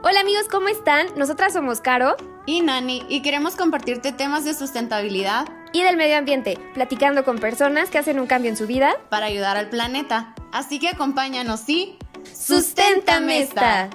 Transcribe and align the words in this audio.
Hola 0.00 0.20
amigos, 0.20 0.46
¿cómo 0.48 0.68
están? 0.68 1.08
Nosotras 1.16 1.52
somos 1.52 1.80
Caro 1.80 2.14
y 2.46 2.60
Nani 2.60 3.04
y 3.08 3.20
queremos 3.20 3.56
compartirte 3.56 4.12
temas 4.12 4.44
de 4.44 4.54
sustentabilidad 4.54 5.48
y 5.72 5.82
del 5.82 5.96
medio 5.96 6.16
ambiente, 6.16 6.56
platicando 6.72 7.24
con 7.24 7.38
personas 7.38 7.90
que 7.90 7.98
hacen 7.98 8.20
un 8.20 8.28
cambio 8.28 8.48
en 8.48 8.56
su 8.56 8.68
vida 8.68 8.96
para 9.10 9.26
ayudar 9.26 9.56
al 9.56 9.70
planeta. 9.70 10.36
Así 10.52 10.78
que 10.78 10.90
acompáñanos 10.90 11.68
y 11.68 11.98
¡Susténtame 12.32 13.40
esta! 13.40 13.90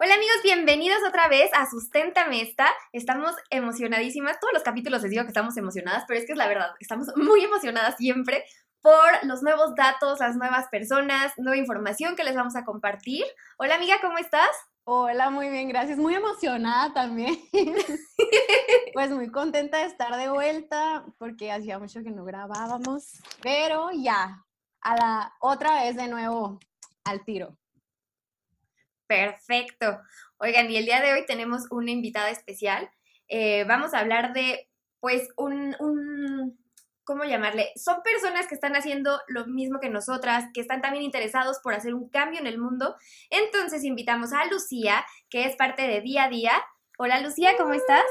Hola 0.00 0.14
amigos, 0.14 0.36
bienvenidos 0.42 0.98
otra 1.06 1.28
vez 1.28 1.50
a 1.52 1.68
Susténtame 1.70 2.40
esta. 2.40 2.66
Estamos 2.92 3.34
emocionadísimas. 3.50 4.40
Todos 4.40 4.54
los 4.54 4.62
capítulos 4.62 5.02
les 5.02 5.10
digo 5.10 5.22
que 5.24 5.28
estamos 5.28 5.56
emocionadas, 5.58 6.04
pero 6.08 6.18
es 6.18 6.24
que 6.24 6.32
es 6.32 6.38
la 6.38 6.48
verdad, 6.48 6.70
estamos 6.80 7.08
muy 7.16 7.44
emocionadas 7.44 7.96
siempre 7.98 8.44
por 8.82 9.24
los 9.24 9.42
nuevos 9.42 9.74
datos, 9.76 10.18
las 10.18 10.36
nuevas 10.36 10.68
personas, 10.68 11.32
nueva 11.38 11.56
información 11.56 12.16
que 12.16 12.24
les 12.24 12.34
vamos 12.34 12.56
a 12.56 12.64
compartir. 12.64 13.24
Hola 13.56 13.76
amiga, 13.76 13.98
¿cómo 14.00 14.18
estás? 14.18 14.50
Hola, 14.84 15.30
muy 15.30 15.48
bien, 15.48 15.68
gracias. 15.68 15.96
Muy 15.98 16.16
emocionada 16.16 16.92
también. 16.92 17.38
pues 18.92 19.10
muy 19.10 19.30
contenta 19.30 19.78
de 19.78 19.84
estar 19.84 20.16
de 20.16 20.28
vuelta 20.28 21.04
porque 21.18 21.52
hacía 21.52 21.78
mucho 21.78 22.02
que 22.02 22.10
no 22.10 22.24
grabábamos, 22.24 23.22
pero 23.40 23.90
ya, 23.92 24.44
a 24.80 24.96
la 24.96 25.32
otra 25.40 25.84
vez 25.84 25.96
de 25.96 26.08
nuevo 26.08 26.58
al 27.04 27.24
tiro. 27.24 27.56
Perfecto. 29.06 30.00
Oigan, 30.38 30.68
y 30.68 30.76
el 30.76 30.86
día 30.86 31.00
de 31.00 31.12
hoy 31.12 31.24
tenemos 31.24 31.70
una 31.70 31.92
invitada 31.92 32.30
especial. 32.30 32.90
Eh, 33.28 33.62
vamos 33.68 33.94
a 33.94 34.00
hablar 34.00 34.32
de, 34.32 34.68
pues, 34.98 35.28
un, 35.36 35.76
un 35.78 36.61
¿cómo 37.04 37.24
llamarle? 37.24 37.72
Son 37.76 38.02
personas 38.02 38.46
que 38.46 38.54
están 38.54 38.74
haciendo 38.76 39.20
lo 39.28 39.46
mismo 39.46 39.80
que 39.80 39.90
nosotras, 39.90 40.46
que 40.54 40.60
están 40.60 40.80
también 40.80 41.04
interesados 41.04 41.60
por 41.62 41.74
hacer 41.74 41.94
un 41.94 42.08
cambio 42.08 42.40
en 42.40 42.46
el 42.46 42.58
mundo. 42.58 42.96
Entonces 43.30 43.84
invitamos 43.84 44.32
a 44.32 44.46
Lucía, 44.46 45.04
que 45.28 45.44
es 45.46 45.56
parte 45.56 45.82
de 45.82 46.00
Día 46.00 46.24
a 46.24 46.28
Día. 46.28 46.52
Hola 46.98 47.20
Lucía, 47.20 47.56
¿cómo 47.56 47.74
estás? 47.74 48.04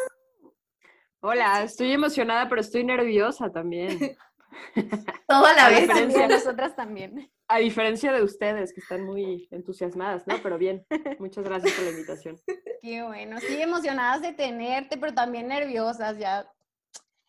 Hola, 1.22 1.64
estoy 1.64 1.92
emocionada, 1.92 2.50
pero 2.50 2.62
estoy 2.62 2.84
nerviosa 2.84 3.52
también. 3.52 4.18
Toda 5.28 5.54
la 5.54 5.70
vez. 5.70 5.88
nosotras 6.30 6.76
también. 6.76 7.32
A 7.48 7.60
diferencia 7.60 8.12
de 8.12 8.24
ustedes, 8.24 8.74
que 8.74 8.82
están 8.82 9.06
muy 9.06 9.48
entusiasmadas, 9.52 10.26
¿no? 10.26 10.36
Pero 10.42 10.58
bien, 10.58 10.86
muchas 11.20 11.44
gracias 11.44 11.74
por 11.74 11.86
la 11.86 11.92
invitación. 11.92 12.40
Qué 12.82 13.04
bueno, 13.04 13.40
sí, 13.40 13.62
emocionadas 13.62 14.22
de 14.22 14.34
tenerte, 14.34 14.98
pero 14.98 15.14
también 15.14 15.48
nerviosas, 15.48 16.18
ya, 16.18 16.50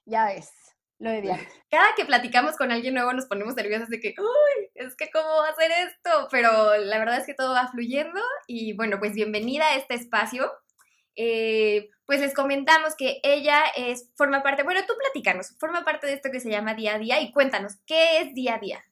ya 0.06 0.26
ves 0.26 0.61
lo 1.02 1.10
de 1.10 1.22
Cada 1.70 1.94
que 1.96 2.04
platicamos 2.04 2.56
con 2.56 2.70
alguien 2.70 2.94
nuevo 2.94 3.12
nos 3.12 3.26
ponemos 3.26 3.56
nerviosas 3.56 3.88
de 3.88 4.00
que, 4.00 4.14
uy, 4.18 4.70
es 4.74 4.94
que 4.94 5.10
cómo 5.10 5.26
va 5.26 5.48
a 5.48 5.50
hacer 5.50 5.70
esto, 5.88 6.28
pero 6.30 6.76
la 6.76 6.98
verdad 6.98 7.18
es 7.18 7.26
que 7.26 7.34
todo 7.34 7.52
va 7.52 7.68
fluyendo 7.68 8.20
y 8.46 8.74
bueno, 8.74 8.98
pues 8.98 9.12
bienvenida 9.12 9.66
a 9.66 9.76
este 9.76 9.94
espacio. 9.94 10.50
Eh, 11.16 11.90
pues 12.06 12.20
les 12.20 12.34
comentamos 12.34 12.94
que 12.96 13.20
ella 13.22 13.64
es, 13.76 14.10
forma 14.16 14.42
parte, 14.42 14.62
bueno, 14.62 14.80
tú 14.86 14.94
platicanos, 14.98 15.56
forma 15.58 15.84
parte 15.84 16.06
de 16.06 16.14
esto 16.14 16.30
que 16.30 16.40
se 16.40 16.50
llama 16.50 16.74
Día 16.74 16.94
a 16.94 16.98
Día 16.98 17.20
y 17.20 17.32
cuéntanos, 17.32 17.80
¿qué 17.84 18.20
es 18.20 18.34
Día 18.34 18.54
a 18.54 18.58
Día? 18.58 18.84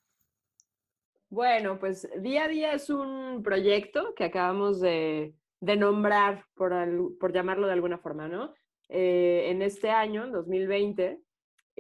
Bueno, 1.28 1.78
pues 1.78 2.08
Día 2.19 2.44
a 2.44 2.48
Día 2.48 2.72
es 2.72 2.91
un 2.91 3.42
proyecto 3.42 4.14
que 4.14 4.25
acabamos 4.25 4.81
de, 4.81 5.34
nombrar, 5.61 6.44
por, 6.55 6.72
por, 7.19 7.33
llamarlo 7.33 7.69
de 7.69 7.75
alguna 7.75 7.98
forma, 7.98 8.27
¿no? 8.27 8.55
Eh, 8.88 9.44
en 9.50 9.62
este 9.62 9.91
año, 9.91 10.25
en 10.25 10.33
2020, 10.33 11.20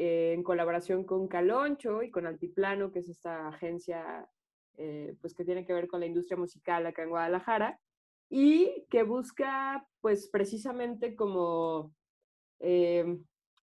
eh, 0.02 0.32
en 0.32 0.42
colaboración 0.42 1.04
con 1.04 1.28
Caloncho 1.28 2.02
y 2.02 2.10
con 2.10 2.26
Altiplano, 2.26 2.90
que 2.90 3.00
es 3.00 3.10
esta 3.10 3.48
agencia 3.48 4.26
eh, 4.78 5.14
pues 5.20 5.34
que 5.34 5.44
tiene 5.44 5.66
que 5.66 5.74
ver 5.74 5.88
con 5.88 6.00
la 6.00 6.06
industria 6.06 6.38
musical 6.38 6.86
acá 6.86 7.02
en 7.02 7.10
Guadalajara, 7.10 7.78
y 8.30 8.86
que 8.88 9.02
busca 9.02 9.86
pues 10.00 10.30
precisamente 10.32 11.14
como 11.14 11.94
eh, 12.60 13.04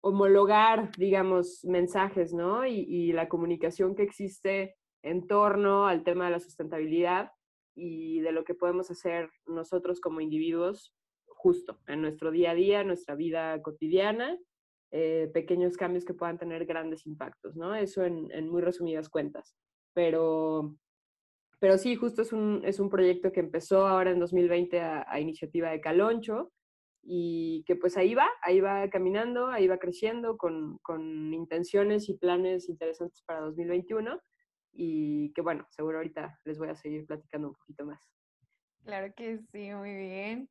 homologar, 0.01 0.91
digamos, 0.97 1.64
mensajes, 1.67 2.35
¿no? 2.35 2.67
Y, 2.67 2.81
y, 2.81 3.13
la 3.13 3.29
comunicación 3.29 3.95
que 3.95 4.03
existe 4.03 4.75
en 5.05 5.29
torno 5.29 5.87
al 5.87 6.03
tema 6.03 6.25
de 6.25 6.33
la 6.33 6.41
sustentabilidad 6.41 7.31
y 7.77 8.19
de 8.23 8.33
lo 8.33 8.42
que 8.42 8.55
podemos 8.55 8.91
hacer 8.91 9.31
nosotros 9.47 10.01
como 10.01 10.20
individuos 10.20 10.97
justo 11.27 11.79
en 11.87 12.03
nuestro 12.03 12.33
día 12.33 12.51
a 12.51 12.55
día, 12.55 12.83
nuestra 12.83 13.14
vida 13.14 13.63
cotidiana 13.63 14.37
eh, 14.97 15.29
pequeños 15.35 15.77
cambios 15.77 16.05
que 16.05 16.15
puedan 16.15 16.39
tener 16.39 16.67
grandes 16.67 17.05
impactos, 17.05 17.57
¿no? 17.57 17.75
Eso 17.75 18.05
en, 18.05 18.49
muy 18.49 18.63
resumidas 18.63 19.09
cuentas. 19.09 19.57
Pero, 19.93 20.77
pero 21.59 21.79
sí, 21.79 21.97
justo 21.97 22.23
es 22.23 22.33
un, 22.33 22.63
es 22.65 22.79
un 22.79 22.91
proyecto 22.91 23.33
que 23.33 23.41
empezó 23.41 23.89
ahora 23.89 24.13
en 24.13 24.21
2020 24.21 24.81
a, 24.81 25.19
iniciativa 25.19 25.71
de 25.71 25.81
Caloncho 25.81 26.53
y 27.03 27.65
que 27.67 27.75
pues 27.75 27.97
ahí 27.97 28.15
va, 28.15 28.29
ahí 28.41 28.61
va 28.61 28.89
caminando, 28.89 29.49
ahí 29.49 29.67
va 29.67 29.79
creciendo 29.79 30.37
con, 30.37 30.79
con 30.79 31.35
intenciones 31.35 32.09
y 32.09 32.17
planes 32.17 32.69
interesantes 32.69 33.21
para 33.27 33.41
2021 33.41 34.21
y 34.75 35.33
que 35.33 35.41
bueno, 35.41 35.67
seguro 35.71 35.97
ahorita 35.97 36.39
les 36.45 36.57
voy 36.57 36.69
a 36.69 36.77
seguir 36.77 37.05
platicando 37.05 37.49
un 37.49 37.55
poquito 37.55 37.85
más. 37.85 38.01
Claro 38.85 39.13
que 39.17 39.41
sí, 39.51 39.71
muy 39.75 39.93
bien. 39.93 40.49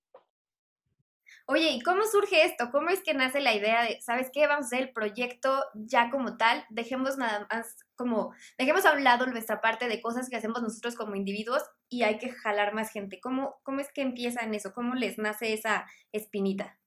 Oye, 1.46 1.72
¿y 1.72 1.82
cómo 1.82 2.04
surge 2.06 2.46
esto? 2.46 2.70
¿Cómo 2.72 2.90
es 2.90 3.04
que 3.04 3.14
nace 3.14 3.42
la 3.42 3.54
idea 3.54 3.84
de, 3.84 4.00
¿sabes 4.02 4.30
qué? 4.32 4.48
Vamos 4.48 4.66
a 4.66 4.68
hacer 4.68 4.82
el 4.82 4.94
proyecto 4.94 5.62
ya 5.74 6.10
como 6.10 6.38
tal, 6.38 6.66
dejemos 6.70 7.18
nada 7.18 7.48
más 7.52 7.76
como, 7.96 8.34
dejemos 8.58 8.86
a 8.86 8.94
un 8.94 9.04
lado 9.04 9.26
nuestra 9.28 9.60
parte 9.60 9.90
de 9.90 10.02
cosas 10.02 10.30
que 10.30 10.38
hacemos 10.38 10.62
nosotros 10.62 10.96
como 10.96 11.16
individuos 11.16 11.62
y 11.90 12.04
hay 12.04 12.18
que 12.18 12.30
jalar 12.30 12.74
más 12.74 12.92
gente. 12.92 13.20
¿Cómo, 13.20 13.60
cómo 13.64 13.82
es 13.82 13.92
que 13.92 14.02
empiezan 14.02 14.54
eso? 14.54 14.74
¿Cómo 14.74 14.96
les 14.96 15.18
nace 15.18 15.52
esa 15.52 15.86
espinita? 16.14 16.80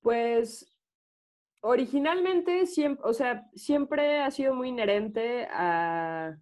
Pues 0.00 0.76
originalmente 1.60 2.66
siempre, 2.66 3.08
o 3.08 3.14
sea, 3.14 3.48
siempre 3.54 4.20
ha 4.22 4.30
sido 4.32 4.54
muy 4.54 4.70
inherente 4.70 5.46
a 5.52 6.36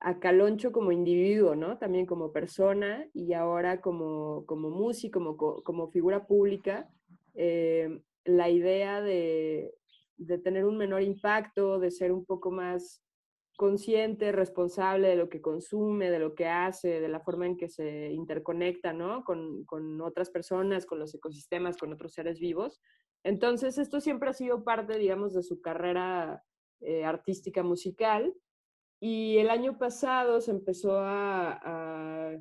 a 0.00 0.18
Caloncho 0.18 0.72
como 0.72 0.92
individuo, 0.92 1.54
¿no? 1.54 1.78
También 1.78 2.06
como 2.06 2.32
persona 2.32 3.06
y 3.12 3.34
ahora 3.34 3.80
como, 3.82 4.46
como 4.46 4.70
músico, 4.70 5.36
como, 5.62 5.90
figura 5.90 6.26
pública, 6.26 6.88
eh, 7.34 8.00
la 8.24 8.48
idea 8.48 9.02
de, 9.02 9.74
de, 10.16 10.38
tener 10.38 10.64
un 10.64 10.78
menor 10.78 11.02
impacto, 11.02 11.78
de 11.78 11.90
ser 11.90 12.12
un 12.12 12.24
poco 12.24 12.50
más 12.50 13.02
consciente, 13.58 14.32
responsable 14.32 15.08
de 15.08 15.16
lo 15.16 15.28
que 15.28 15.42
consume, 15.42 16.10
de 16.10 16.18
lo 16.18 16.34
que 16.34 16.46
hace, 16.46 16.98
de 17.00 17.08
la 17.08 17.20
forma 17.20 17.44
en 17.44 17.58
que 17.58 17.68
se 17.68 18.10
interconecta, 18.10 18.94
¿no? 18.94 19.22
Con, 19.22 19.66
con 19.66 20.00
otras 20.00 20.30
personas, 20.30 20.86
con 20.86 20.98
los 20.98 21.14
ecosistemas, 21.14 21.76
con 21.76 21.92
otros 21.92 22.14
seres 22.14 22.40
vivos. 22.40 22.80
Entonces, 23.22 23.76
esto 23.76 24.00
siempre 24.00 24.30
ha 24.30 24.32
sido 24.32 24.64
parte, 24.64 24.96
digamos, 24.96 25.34
de 25.34 25.42
su 25.42 25.60
carrera 25.60 26.42
eh, 26.80 27.04
artística 27.04 27.62
musical 27.62 28.34
y 29.00 29.38
el 29.38 29.48
año 29.48 29.78
pasado 29.78 30.40
se 30.42 30.50
empezó 30.50 30.98
a, 30.98 32.36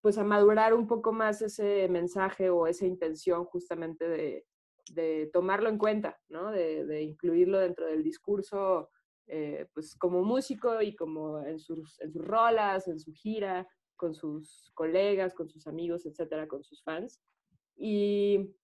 pues 0.00 0.18
a 0.18 0.24
madurar 0.24 0.74
un 0.74 0.88
poco 0.88 1.12
más 1.12 1.40
ese 1.42 1.88
mensaje 1.88 2.50
o 2.50 2.66
esa 2.66 2.86
intención 2.86 3.44
justamente 3.44 4.08
de, 4.08 4.46
de 4.90 5.30
tomarlo 5.32 5.68
en 5.68 5.78
cuenta, 5.78 6.20
¿no? 6.28 6.50
de, 6.50 6.84
de, 6.84 7.02
incluirlo 7.02 7.60
dentro 7.60 7.86
del 7.86 8.02
discurso, 8.02 8.90
eh, 9.28 9.68
pues 9.74 9.94
como 9.96 10.22
músico 10.22 10.82
y 10.82 10.94
como 10.94 11.40
en 11.44 11.60
sus, 11.60 12.00
en 12.00 12.12
sus 12.12 12.24
rolas, 12.24 12.88
en 12.88 12.98
su 12.98 13.12
gira, 13.12 13.68
con 13.94 14.12
sus 14.12 14.70
colegas, 14.74 15.34
con 15.34 15.48
sus 15.48 15.66
amigos, 15.68 16.04
etcétera, 16.04 16.48
con 16.48 16.64
sus 16.64 16.82
fans. 16.82 17.20
Y 17.76 18.54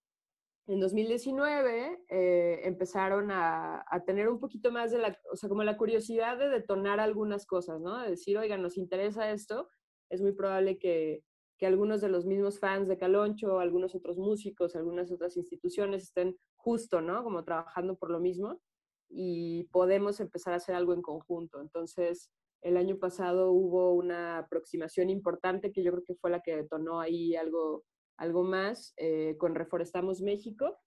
en 0.67 0.81
2019 0.81 2.05
eh, 2.09 2.61
empezaron 2.65 3.31
a, 3.31 3.85
tener 4.07 4.29
un 4.29 4.39
poquito 4.39 4.71
más 4.71 4.93
de 4.93 4.99
la, 4.99 5.19
o 5.33 5.37
sea, 5.37 5.49
como 5.49 5.65
la 5.65 5.77
curiosidad 5.77 6.39
de 6.39 6.49
detonar 6.49 7.01
algunas 7.01 7.47
cosas, 7.47 7.81
¿no? 7.81 7.99
De 7.99 8.11
decir, 8.11 8.39
oigan, 8.39 8.63
nos 8.63 8.77
interesa 8.77 9.31
esto, 9.31 9.69
es 10.09 10.21
muy 10.21 10.33
probable 10.33 10.79
que, 10.79 11.25
que 11.59 11.67
algunos 11.67 12.01
de 12.01 12.09
los 12.09 12.27
mismos 12.27 12.61
fans 12.61 12.89
de 12.89 12.97
Caloncho, 12.97 13.59
algunos 13.59 13.95
otros 13.95 14.19
músicos, 14.19 14.77
algunas 14.77 15.11
otras 15.11 15.37
instituciones 15.37 16.05
estén 16.05 16.37
justo, 16.57 17.01
¿no? 17.01 17.25
Como 17.25 17.45
trabajando 17.45 17.97
por 17.97 18.11
lo 18.11 18.21
mismo 18.21 18.61
y 19.09 19.65
podemos 19.65 20.21
empezar 20.21 20.55
a 20.55 20.57
hacer 20.57 20.75
algo 20.75 20.95
en 20.95 21.03
conjunto. 21.03 21.61
Entonces, 21.61 22.31
el 22.63 22.77
año 22.77 22.99
pasado 22.99 23.51
hubo 23.51 23.93
una 23.93 24.39
aproximación 24.39 25.11
importante 25.11 25.73
que 25.73 25.83
yo 25.83 25.93
creo 25.93 26.05
que 26.05 26.15
fue 26.15 26.31
la 26.31 26.41
que 26.41 26.57
detonó 26.57 27.01
ahí 27.01 27.35
algo 27.35 27.85
algo 28.17 28.45
más 28.45 28.95
eh, 28.97 29.37
con 29.39 29.55
Reforestamos 29.55 30.21
México 30.21 30.79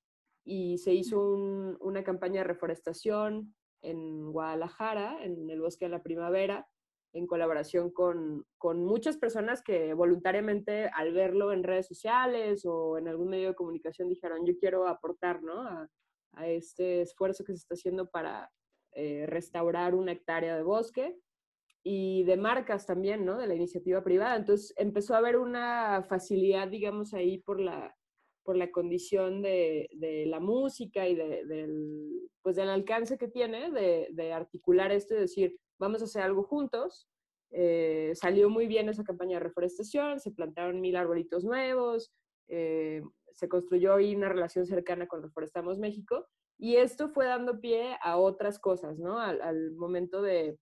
y 0.44 0.77
se 0.77 0.94
hizo 0.94 1.19
una 1.80 2.04
campaña 2.04 2.42
de 2.42 2.48
reforestación 2.48 3.56
en 3.81 4.31
Guadalajara, 4.31 5.24
en 5.24 5.50
el 5.50 5.60
Bosque 5.60 5.86
de 5.86 5.92
la 5.92 6.04
Primavera, 6.04 6.68
en 7.16 7.27
colaboración 7.27 7.92
con, 7.92 8.45
muchas 8.62 9.18
personas 9.18 9.62
que 9.62 9.94
voluntariamente 9.94 10.89
al 10.94 11.13
verlo 11.13 11.54
en 11.54 11.63
redes 11.63 11.88
sociales 11.88 12.66
o 12.66 12.98
en 12.98 13.07
algún 13.07 13.30
medio 13.30 13.50
de 13.50 13.56
comunicación 13.56 14.10
dijeron, 14.10 14.45
yo 14.45 14.54
quiero 14.60 14.88
aportar 14.88 15.39
a, 15.50 15.88
este 16.48 17.01
esfuerzo 17.01 17.45
que 17.45 17.54
se 17.54 17.60
está 17.60 17.75
haciendo 17.75 18.10
para 18.10 18.51
eh, 18.92 19.25
restaurar 19.27 19.95
una 19.95 20.12
hectárea 20.12 20.57
de 20.57 20.63
bosque. 20.63 21.18
Y 21.88 22.24
de 22.24 22.36
marcas 22.36 22.88
también, 22.88 23.26
¿no? 23.26 23.38
De 23.38 23.46
la 23.46 23.54
iniciativa 23.54 24.04
privada. 24.04 24.36
Entonces 24.36 24.74
empezó 24.76 25.14
a 25.14 25.20
haber 25.20 25.38
una 25.38 26.04
facilidad, 26.10 26.68
digamos, 26.68 27.14
ahí 27.14 27.38
por 27.38 27.60
la, 27.62 27.96
por 28.44 28.58
la 28.58 28.72
condición 28.72 29.44
de, 29.44 29.88
de 29.94 30.26
la 30.26 30.40
música 30.40 31.08
y 31.08 31.14
de, 31.14 31.46
del, 31.46 32.28
pues 32.42 32.56
del 32.56 32.70
alcance 32.70 33.20
que 33.20 33.28
tiene 33.28 33.70
de, 33.70 34.08
de, 34.12 34.34
articular 34.34 34.92
esto 34.92 35.14
y 35.14 35.20
decir, 35.20 35.60
vamos 35.78 36.02
a 36.02 36.06
hacer 36.06 36.24
algo 36.24 36.42
juntos. 36.42 37.08
Eh, 37.52 38.14
salió 38.16 38.50
muy 38.50 38.66
bien 38.66 38.90
esa 38.90 39.04
campaña 39.04 39.38
de 39.38 39.44
reforestación, 39.44 40.20
se 40.20 40.32
plantaron 40.32 40.82
mil 40.82 40.96
arbolitos 40.96 41.44
nuevos, 41.46 42.12
eh, 42.48 43.04
se 43.32 43.48
construyó 43.48 43.94
ahí 43.94 44.16
una 44.16 44.30
relación 44.30 44.66
cercana 44.66 45.06
con 45.06 45.22
Reforestamos 45.22 45.78
México 45.78 46.26
y 46.58 46.78
esto 46.78 47.10
fue 47.10 47.26
dando 47.26 47.62
pie 47.62 47.96
a 48.02 48.18
otras 48.18 48.58
cosas, 48.58 48.98
¿no? 48.98 49.20
Al, 49.20 49.40
al 49.44 49.72
momento 49.74 50.24
de, 50.24 50.58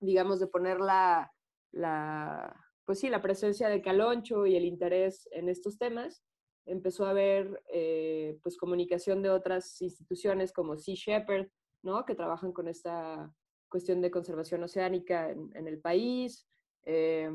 digamos, 0.00 0.40
de 0.40 0.46
poner 0.46 0.80
la, 0.80 1.32
la, 1.72 2.54
pues 2.84 3.00
sí, 3.00 3.08
la 3.08 3.22
presencia 3.22 3.68
de 3.68 3.82
Caloncho 3.82 4.46
y 4.46 4.56
el 4.56 4.64
interés 4.64 5.28
en 5.32 5.48
estos 5.48 5.78
temas, 5.78 6.22
empezó 6.66 7.06
a 7.06 7.10
haber 7.10 7.62
eh, 7.72 8.38
pues 8.42 8.56
comunicación 8.56 9.22
de 9.22 9.30
otras 9.30 9.80
instituciones 9.80 10.52
como 10.52 10.76
Sea 10.76 10.94
Shepherd, 10.94 11.48
¿no? 11.82 12.04
que 12.04 12.14
trabajan 12.14 12.52
con 12.52 12.68
esta 12.68 13.32
cuestión 13.68 14.00
de 14.00 14.10
conservación 14.10 14.62
oceánica 14.62 15.30
en, 15.30 15.68
el 15.68 15.80
país, 15.80 16.46
eh, 16.84 17.28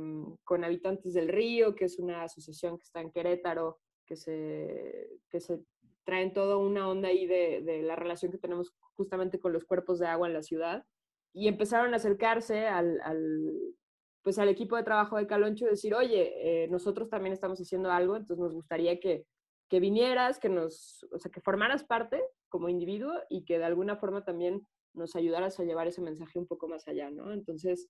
con 0.43 0.63
Habitantes 0.63 1.13
del 1.13 1.29
Río, 1.29 1.75
que 1.75 1.85
es 1.85 1.99
una 1.99 2.23
asociación 2.23 2.77
que 2.77 2.83
está 2.83 3.01
en 3.01 3.11
Querétaro, 3.11 3.79
que 4.05 4.15
se, 4.15 5.09
que 5.29 5.39
se 5.39 5.61
traen 6.03 6.33
toda 6.33 6.57
una 6.57 6.89
onda 6.89 7.09
ahí 7.09 7.25
de, 7.25 7.61
de, 7.61 7.81
la 7.81 7.95
relación 7.95 8.31
que 8.31 8.37
tenemos 8.37 8.73
justamente 8.93 9.39
con 9.39 9.53
los 9.53 9.65
cuerpos 9.65 9.99
de 9.99 10.07
agua 10.07 10.27
en 10.27 10.33
la 10.33 10.43
ciudad, 10.43 10.85
y 11.33 11.47
empezaron 11.47 11.93
a 11.93 11.97
acercarse 11.97 12.67
al, 12.67 12.99
al 13.01 13.75
pues 14.21 14.37
al 14.37 14.49
equipo 14.49 14.75
de 14.75 14.83
trabajo 14.83 15.17
de 15.17 15.27
Caloncho 15.27 15.65
y 15.65 15.69
decir, 15.69 15.95
oye, 15.95 16.63
eh, 16.63 16.67
nosotros 16.67 17.09
también 17.09 17.33
estamos 17.33 17.59
haciendo 17.59 17.91
algo, 17.91 18.15
entonces 18.15 18.43
nos 18.43 18.53
gustaría 18.53 18.99
que, 18.99 19.25
que 19.67 19.79
vinieras, 19.79 20.39
que 20.39 20.49
nos, 20.49 21.07
o 21.11 21.17
sea, 21.17 21.31
que 21.31 21.41
formaras 21.41 21.83
parte 21.83 22.21
como 22.49 22.69
individuo 22.69 23.13
y 23.29 23.45
que 23.45 23.57
de 23.57 23.65
alguna 23.65 23.95
forma 23.95 24.23
también 24.23 24.67
nos 24.93 25.15
ayudaras 25.15 25.59
a 25.59 25.63
llevar 25.63 25.87
ese 25.87 26.01
mensaje 26.01 26.37
un 26.37 26.47
poco 26.47 26.67
más 26.67 26.87
allá, 26.87 27.09
¿no? 27.09 27.31
Entonces, 27.31 27.89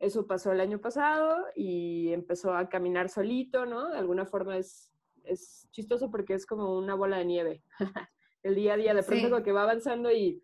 eso 0.00 0.26
pasó 0.26 0.52
el 0.52 0.60
año 0.60 0.80
pasado 0.80 1.44
y 1.54 2.12
empezó 2.12 2.54
a 2.54 2.68
caminar 2.68 3.08
solito, 3.08 3.66
¿no? 3.66 3.90
De 3.90 3.98
alguna 3.98 4.24
forma 4.26 4.56
es, 4.56 4.90
es 5.24 5.68
chistoso 5.70 6.10
porque 6.10 6.34
es 6.34 6.46
como 6.46 6.76
una 6.76 6.94
bola 6.94 7.18
de 7.18 7.24
nieve. 7.24 7.62
el 8.42 8.54
día 8.54 8.74
a 8.74 8.76
día, 8.76 8.94
de 8.94 9.02
pronto 9.02 9.36
sí. 9.36 9.42
que 9.42 9.52
va 9.52 9.62
avanzando 9.64 10.10
y 10.10 10.42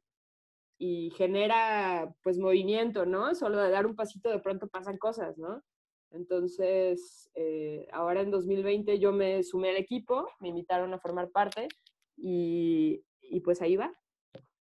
y 0.78 1.10
genera 1.16 2.14
pues 2.22 2.38
movimiento, 2.38 3.06
¿no? 3.06 3.34
Solo 3.34 3.60
de 3.60 3.70
dar 3.70 3.86
un 3.86 3.96
pasito 3.96 4.30
de 4.30 4.40
pronto 4.40 4.68
pasan 4.68 4.98
cosas, 4.98 5.38
¿no? 5.38 5.62
Entonces, 6.10 7.30
eh, 7.34 7.88
ahora 7.92 8.20
en 8.20 8.30
2020 8.30 8.98
yo 8.98 9.12
me 9.12 9.42
sumé 9.42 9.70
al 9.70 9.76
equipo, 9.76 10.28
me 10.40 10.48
invitaron 10.48 10.94
a 10.94 10.98
formar 10.98 11.30
parte 11.30 11.68
y, 12.16 13.04
y 13.20 13.40
pues 13.40 13.62
ahí 13.62 13.76
va. 13.76 13.92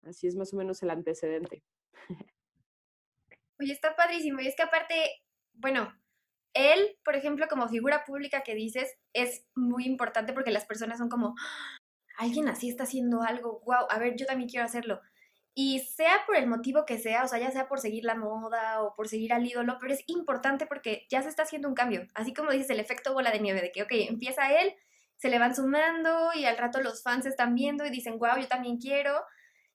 Así 0.04 0.28
es 0.28 0.36
más 0.36 0.54
o 0.54 0.58
menos 0.58 0.82
el 0.84 0.90
antecedente. 0.90 1.64
Oye, 3.60 3.74
está 3.74 3.96
padrísimo. 3.96 4.40
Y 4.42 4.48
es 4.48 4.56
que 4.56 4.64
aparte, 4.64 4.96
bueno, 5.54 5.94
él, 6.54 6.98
por 7.04 7.16
ejemplo, 7.16 7.48
como 7.50 7.68
figura 7.70 8.04
pública 8.06 8.42
que 8.42 8.56
dices, 8.56 8.98
es 9.14 9.46
muy 9.56 9.86
importante 9.86 10.34
porque 10.34 10.52
las 10.52 10.66
personas 10.66 10.98
son 10.98 11.10
como, 11.10 11.36
¡Ah! 11.38 11.78
alguien 12.18 12.50
así 12.50 12.70
está 12.70 12.84
haciendo 12.84 13.22
algo, 13.22 13.62
wow, 13.66 13.86
a 13.90 13.98
ver, 13.98 14.16
yo 14.18 14.26
también 14.26 14.50
quiero 14.50 14.66
hacerlo. 14.66 15.02
Y 15.62 15.80
sea 15.80 16.24
por 16.26 16.38
el 16.38 16.48
motivo 16.48 16.86
que 16.86 16.98
sea, 16.98 17.26
o 17.26 17.28
sea, 17.28 17.38
ya 17.38 17.52
sea 17.52 17.68
por 17.68 17.82
seguir 17.82 18.06
la 18.06 18.16
moda 18.16 18.82
o 18.82 18.96
por 18.96 19.10
seguir 19.10 19.34
al 19.34 19.46
ídolo, 19.46 19.78
pero 19.82 19.94
es 19.94 20.06
importante 20.08 20.66
porque 20.66 21.06
ya 21.10 21.22
se 21.22 21.28
está 21.28 21.44
haciendo 21.44 21.68
un 21.68 21.76
cambio. 21.76 22.08
Así 22.16 22.34
como 22.34 22.52
dices, 22.52 22.70
el 22.70 22.80
efecto 22.80 23.12
bola 23.12 23.30
de 23.30 23.42
nieve, 23.42 23.60
de 23.60 23.74
que, 23.74 23.84
ok, 23.84 23.92
empieza 23.92 24.54
él, 24.54 24.74
se 25.18 25.28
le 25.28 25.38
van 25.38 25.54
sumando 25.54 26.32
y 26.34 26.46
al 26.46 26.58
rato 26.58 26.80
los 26.80 27.04
fans 27.04 27.26
están 27.26 27.56
viendo 27.56 27.86
y 27.86 27.90
dicen, 27.90 28.18
wow, 28.20 28.38
yo 28.40 28.48
también 28.48 28.78
quiero. 28.78 29.22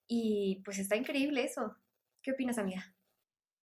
Y 0.07 0.63
pues 0.65 0.79
está 0.79 0.95
increíble 0.95 1.43
eso. 1.43 1.75
¿Qué 2.23 2.31
opinas, 2.31 2.57
amiga? 2.57 2.91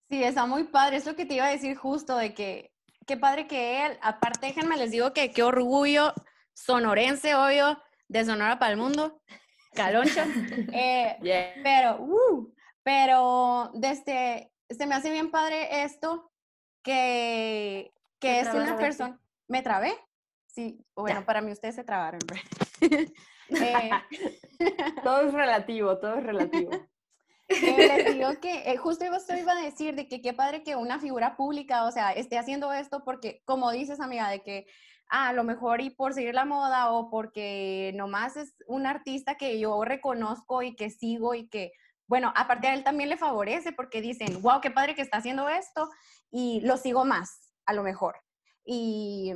Sí, 0.09 0.25
está 0.25 0.47
muy 0.47 0.65
padre. 0.65 0.97
Es 0.97 1.05
lo 1.05 1.17
que 1.17 1.27
te 1.27 1.35
iba 1.35 1.45
a 1.45 1.51
decir 1.51 1.77
justo, 1.77 2.17
de 2.17 2.33
que 2.33 2.73
qué 3.07 3.19
padre 3.19 3.47
que 3.47 3.85
él, 3.85 3.99
aparte, 4.01 4.47
déjenme 4.47 4.79
les 4.79 4.91
digo 4.91 5.13
que 5.13 5.33
qué 5.33 5.43
orgullo 5.43 6.15
sonorense, 6.55 7.35
obvio, 7.35 7.79
de 8.09 8.25
Sonora 8.25 8.59
para 8.59 8.73
el 8.73 8.79
mundo. 8.79 9.21
Caloncho. 9.77 10.23
Eh, 10.73 11.19
yeah. 11.23 11.55
Pero, 11.63 12.03
uh, 12.03 12.53
pero 12.83 13.71
desde, 13.75 14.53
se 14.69 14.87
me 14.87 14.95
hace 14.95 15.11
bien 15.11 15.31
padre 15.31 15.85
esto 15.85 16.33
que, 16.83 17.93
que 18.19 18.41
es 18.41 18.53
una 18.53 18.77
persona. 18.77 19.21
¿Me 19.49 19.63
trabé? 19.63 19.95
Sí, 20.47 20.85
bueno, 20.95 21.21
ya. 21.21 21.27
para 21.27 21.41
mí 21.41 21.53
ustedes 21.53 21.75
se 21.75 21.85
trabaron. 21.85 22.21
eh, 23.51 23.91
todo 25.05 25.21
es 25.29 25.35
relativo, 25.35 25.99
todo 25.99 26.17
es 26.17 26.25
relativo. 26.25 26.71
Eh, 27.49 28.03
les 28.05 28.15
digo 28.15 28.41
que 28.41 28.73
eh, 28.73 28.77
justo 28.77 29.05
esto 29.05 29.37
iba 29.37 29.53
a 29.53 29.63
decir 29.63 29.95
de 29.95 30.09
que 30.09 30.21
qué 30.21 30.33
padre 30.33 30.63
que 30.63 30.75
una 30.75 30.99
figura 30.99 31.37
pública, 31.37 31.85
o 31.85 31.93
sea, 31.93 32.13
esté 32.13 32.39
haciendo 32.39 32.73
esto 32.73 33.05
porque, 33.05 33.43
como 33.45 33.71
dices, 33.71 34.01
amiga, 34.01 34.29
de 34.31 34.43
que 34.43 34.67
a 35.09 35.33
lo 35.33 35.45
mejor 35.45 35.81
y 35.81 35.91
por 35.91 36.15
seguir 36.15 36.35
la 36.35 36.45
moda 36.45 36.91
o 36.93 37.11
porque 37.11 37.93
nomás 37.95 38.37
es 38.37 38.55
un 38.67 38.87
artista 38.87 39.37
que 39.37 39.59
yo 39.59 39.85
reconozco 39.85 40.63
y 40.63 40.75
que 40.75 40.91
sigo 40.91 41.35
y 41.35 41.49
que, 41.49 41.73
bueno, 42.07 42.33
aparte 42.37 42.69
a 42.69 42.75
él 42.75 42.85
también 42.85 43.09
le 43.09 43.17
favorece 43.17 43.73
porque 43.73 44.01
dicen, 44.01 44.43
wow, 44.43 44.61
qué 44.61 44.71
padre 44.71 44.95
que 44.95 45.03
está 45.03 45.19
haciendo 45.19 45.49
esto 45.49 45.89
y 46.31 46.61
lo 46.63 46.77
sigo 46.77 47.05
más, 47.05 47.53
a 47.67 47.73
lo 47.73 47.83
mejor. 47.83 48.17
Y, 48.65 49.33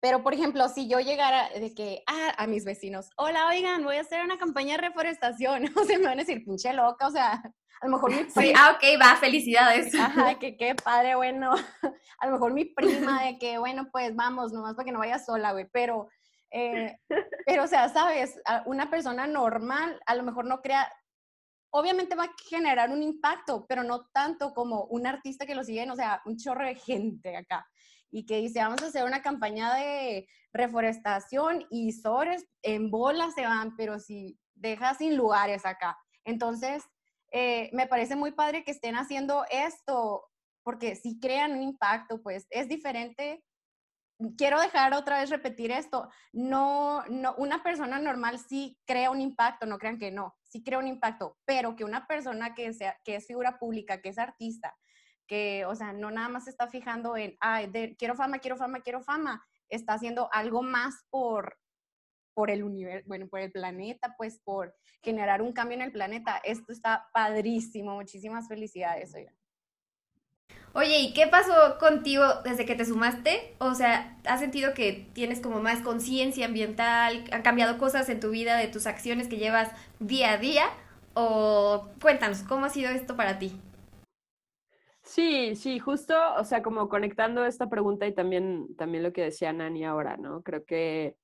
pero 0.00 0.22
por 0.22 0.34
ejemplo, 0.34 0.68
si 0.68 0.88
yo 0.88 0.98
llegara 1.00 1.50
de 1.50 1.74
que, 1.74 2.02
ah, 2.06 2.34
a 2.38 2.46
mis 2.46 2.64
vecinos, 2.64 3.10
hola, 3.16 3.48
oigan, 3.48 3.84
voy 3.84 3.96
a 3.96 4.00
hacer 4.00 4.24
una 4.24 4.38
campaña 4.38 4.76
de 4.76 4.88
reforestación, 4.88 5.64
o 5.76 5.84
sea, 5.84 5.98
me 5.98 6.06
van 6.06 6.18
a 6.18 6.22
decir, 6.22 6.44
pinche 6.44 6.72
loca, 6.72 7.06
o 7.06 7.10
sea, 7.10 7.42
a 7.80 7.86
lo 7.86 7.92
mejor 7.92 8.10
mi 8.10 8.24
prima. 8.24 8.42
Sí, 8.42 8.52
ah, 8.56 8.76
ok, 8.76 9.00
va, 9.00 9.16
felicidades. 9.16 9.94
Ajá, 9.94 10.34
que 10.38 10.56
qué 10.56 10.74
padre, 10.74 11.14
bueno. 11.14 11.52
A 12.18 12.26
lo 12.26 12.32
mejor 12.32 12.52
mi 12.52 12.66
prima 12.66 13.24
de 13.24 13.38
que, 13.38 13.56
bueno, 13.56 13.88
pues 13.90 14.14
vamos, 14.14 14.52
nomás 14.52 14.74
para 14.74 14.84
que 14.84 14.92
no 14.92 14.98
vaya 14.98 15.18
sola, 15.18 15.52
güey. 15.52 15.66
Pero, 15.72 16.08
eh, 16.50 16.98
pero, 17.46 17.64
o 17.64 17.66
sea, 17.66 17.88
sabes, 17.88 18.38
una 18.66 18.90
persona 18.90 19.26
normal 19.26 19.98
a 20.04 20.14
lo 20.14 20.22
mejor 20.22 20.44
no 20.44 20.60
crea. 20.60 20.92
Obviamente 21.72 22.16
va 22.16 22.24
a 22.24 22.34
generar 22.46 22.90
un 22.90 23.02
impacto, 23.02 23.64
pero 23.66 23.82
no 23.82 24.06
tanto 24.12 24.52
como 24.52 24.84
un 24.84 25.06
artista 25.06 25.46
que 25.46 25.54
lo 25.54 25.64
sigue, 25.64 25.90
o 25.90 25.96
sea, 25.96 26.20
un 26.26 26.36
chorro 26.36 26.66
de 26.66 26.74
gente 26.74 27.34
acá. 27.34 27.66
Y 28.10 28.26
que 28.26 28.38
dice, 28.38 28.60
vamos 28.60 28.82
a 28.82 28.86
hacer 28.86 29.04
una 29.04 29.22
campaña 29.22 29.74
de 29.74 30.28
reforestación 30.52 31.66
y 31.70 31.92
sobres 31.92 32.46
en 32.62 32.90
bolas 32.90 33.34
se 33.34 33.42
van, 33.42 33.76
pero 33.76 33.98
si 33.98 34.38
deja 34.54 34.94
sin 34.94 35.16
lugares 35.16 35.64
acá. 35.64 35.96
Entonces, 36.24 36.84
eh, 37.32 37.70
me 37.72 37.86
parece 37.86 38.16
muy 38.16 38.32
padre 38.32 38.64
que 38.64 38.72
estén 38.72 38.96
haciendo 38.96 39.44
esto, 39.50 40.24
porque 40.62 40.96
si 40.96 41.18
crean 41.20 41.52
un 41.52 41.62
impacto, 41.62 42.22
pues 42.22 42.46
es 42.50 42.68
diferente. 42.68 43.44
Quiero 44.36 44.60
dejar 44.60 44.92
otra 44.92 45.20
vez 45.20 45.30
repetir 45.30 45.70
esto. 45.70 46.08
No, 46.32 47.04
no, 47.08 47.34
una 47.36 47.62
persona 47.62 47.98
normal 47.98 48.38
sí 48.38 48.78
crea 48.86 49.10
un 49.10 49.20
impacto, 49.20 49.64
no 49.66 49.78
crean 49.78 49.98
que 49.98 50.10
no, 50.10 50.36
sí 50.42 50.62
crea 50.62 50.78
un 50.78 50.88
impacto, 50.88 51.38
pero 51.46 51.74
que 51.76 51.84
una 51.84 52.06
persona 52.06 52.54
que, 52.54 52.72
sea, 52.74 52.98
que 53.04 53.16
es 53.16 53.26
figura 53.26 53.58
pública, 53.58 54.02
que 54.02 54.10
es 54.10 54.18
artista, 54.18 54.76
que, 55.30 55.64
o 55.64 55.76
sea, 55.76 55.92
no 55.92 56.10
nada 56.10 56.28
más 56.28 56.48
está 56.48 56.66
fijando 56.66 57.16
en, 57.16 57.36
ay, 57.38 57.70
quiero 57.96 58.16
fama, 58.16 58.40
quiero 58.40 58.56
fama, 58.56 58.80
quiero 58.80 59.00
fama, 59.00 59.46
está 59.68 59.92
haciendo 59.92 60.28
algo 60.32 60.60
más 60.60 61.04
por, 61.08 61.56
por 62.34 62.50
el 62.50 62.64
universo, 62.64 63.06
bueno, 63.06 63.28
por 63.28 63.38
el 63.38 63.52
planeta, 63.52 64.16
pues 64.18 64.40
por 64.40 64.74
generar 65.00 65.40
un 65.40 65.52
cambio 65.52 65.76
en 65.76 65.82
el 65.82 65.92
planeta. 65.92 66.38
Esto 66.42 66.72
está 66.72 67.06
padrísimo. 67.12 67.94
Muchísimas 67.94 68.48
felicidades, 68.48 69.14
oigan. 69.14 69.36
Oye, 70.72 70.98
¿y 70.98 71.12
qué 71.12 71.28
pasó 71.28 71.78
contigo 71.78 72.24
desde 72.42 72.66
que 72.66 72.74
te 72.74 72.84
sumaste? 72.84 73.54
O 73.58 73.76
sea, 73.76 74.18
¿has 74.24 74.40
sentido 74.40 74.74
que 74.74 75.08
tienes 75.12 75.38
como 75.38 75.60
más 75.60 75.78
conciencia 75.78 76.46
ambiental? 76.46 77.22
¿Han 77.30 77.42
cambiado 77.42 77.78
cosas 77.78 78.08
en 78.08 78.18
tu 78.18 78.30
vida 78.30 78.56
de 78.56 78.66
tus 78.66 78.88
acciones 78.88 79.28
que 79.28 79.36
llevas 79.36 79.70
día 80.00 80.32
a 80.32 80.38
día? 80.38 80.64
O 81.14 81.88
cuéntanos, 82.00 82.42
¿cómo 82.42 82.66
ha 82.66 82.70
sido 82.70 82.90
esto 82.90 83.14
para 83.14 83.38
ti? 83.38 83.60
Sí, 85.10 85.56
sí, 85.56 85.80
justo, 85.80 86.14
o 86.38 86.44
sea, 86.44 86.62
como 86.62 86.88
conectando 86.88 87.44
esta 87.44 87.68
pregunta 87.68 88.06
y 88.06 88.14
también, 88.14 88.76
también 88.76 89.02
lo 89.02 89.12
que 89.12 89.22
decía 89.22 89.52
Nani 89.52 89.84
ahora, 89.84 90.16
¿no? 90.16 90.44
Creo 90.44 90.64
que 90.64 91.16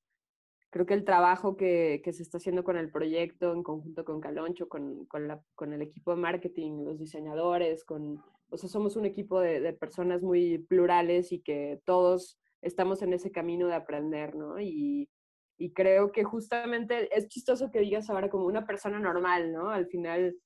creo 0.70 0.86
que 0.86 0.94
el 0.94 1.04
trabajo 1.04 1.56
que, 1.56 2.00
que, 2.04 2.12
se 2.12 2.24
está 2.24 2.38
haciendo 2.38 2.64
con 2.64 2.76
el 2.76 2.90
proyecto 2.90 3.52
en 3.52 3.62
conjunto 3.62 4.04
con 4.04 4.20
Caloncho, 4.20 4.68
con, 4.68 5.06
con, 5.06 5.28
la, 5.28 5.40
con, 5.54 5.72
el 5.72 5.82
equipo 5.82 6.10
de 6.10 6.16
marketing, 6.20 6.84
los 6.84 6.98
diseñadores, 6.98 7.84
con, 7.84 8.24
o 8.50 8.56
sea, 8.58 8.68
somos 8.68 8.96
un 8.96 9.06
equipo 9.06 9.40
de, 9.40 9.72
personas 9.74 10.20
muy 10.20 10.58
plurales 10.58 11.30
y 11.30 11.40
que 11.40 11.80
todos 11.84 12.40
estamos 12.62 13.02
en 13.02 13.12
ese 13.12 13.30
camino 13.30 13.68
de 13.68 13.74
aprender, 13.74 14.34
¿no? 14.34 14.60
Y, 14.60 15.08
y 15.58 15.72
creo 15.72 16.10
que 16.10 16.24
justamente 16.24 17.16
es 17.16 17.28
chistoso 17.28 17.70
que 17.70 17.80
digas 17.80 18.10
ahora 18.10 18.30
como 18.30 18.46
una 18.46 18.66
persona 18.66 18.98
normal, 18.98 19.52
¿no? 19.52 19.70
Al 19.70 19.86
final, 19.86 20.36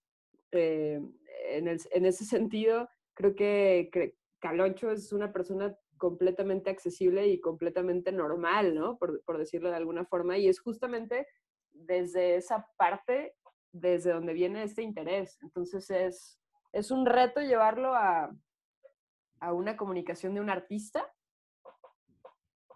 eh, 0.53 1.01
en, 1.49 1.69
el, 1.69 1.81
en 1.93 2.05
ese 2.05 2.27
sentido, 2.27 2.91
creo 3.21 3.35
que, 3.35 4.15
Caloncho 4.41 4.91
es 4.91 5.13
una 5.13 5.33
persona 5.33 5.77
completamente 5.99 6.71
accesible 6.71 7.29
y 7.29 7.41
completamente 7.41 8.11
normal, 8.11 8.75
¿no? 8.75 8.97
Por, 8.97 9.23
por, 9.25 9.37
decirlo 9.37 9.69
de 9.69 9.77
alguna 9.77 10.07
forma. 10.07 10.39
Y 10.39 10.49
es 10.49 10.61
justamente 10.61 11.27
desde 11.73 12.37
esa 12.37 12.67
parte, 12.79 13.35
desde 13.73 14.13
donde 14.13 14.33
viene 14.33 14.63
este 14.63 14.83
interés. 14.83 15.39
Entonces 15.43 15.91
es, 15.91 16.41
es 16.73 16.91
un 16.91 17.05
reto 17.05 17.43
llevarlo 17.43 17.95
a, 17.95 18.35
a 19.41 19.53
una 19.53 19.77
comunicación 19.77 20.35
de 20.35 20.41
un 20.41 20.49
artista, 20.49 21.07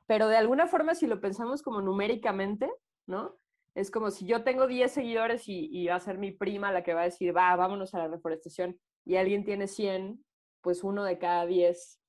pero 0.07 0.29
de 0.29 0.37
alguna 0.37 0.67
forma, 0.67 0.95
si 0.95 1.07
lo 1.07 1.23
pensamos 1.23 1.63
como 1.63 1.81
numéricamente, 1.81 2.71
¿no? 3.07 3.39
Es 3.75 3.91
como 3.91 4.11
si 4.11 4.27
yo 4.27 4.45
tengo 4.45 4.67
10 4.67 4.93
seguidores 4.93 5.49
y, 5.49 5.71
y, 5.73 5.87
va 5.87 5.95
a 5.95 6.01
ser 6.01 6.19
mi 6.19 6.31
prima 6.31 6.71
la 6.71 6.83
que 6.83 6.93
va 6.93 7.01
a 7.01 7.05
decir, 7.05 7.35
va, 7.35 7.57
vámonos 7.57 7.95
a 7.95 7.99
la 8.01 8.09
reforestación, 8.09 8.79
y 9.05 9.17
alguien 9.17 9.45
tiene 9.45 9.67
100, 9.67 10.25
pues 10.65 10.83
uno 10.83 11.05
de 11.05 11.19
cada 11.19 11.47
10 11.47 12.01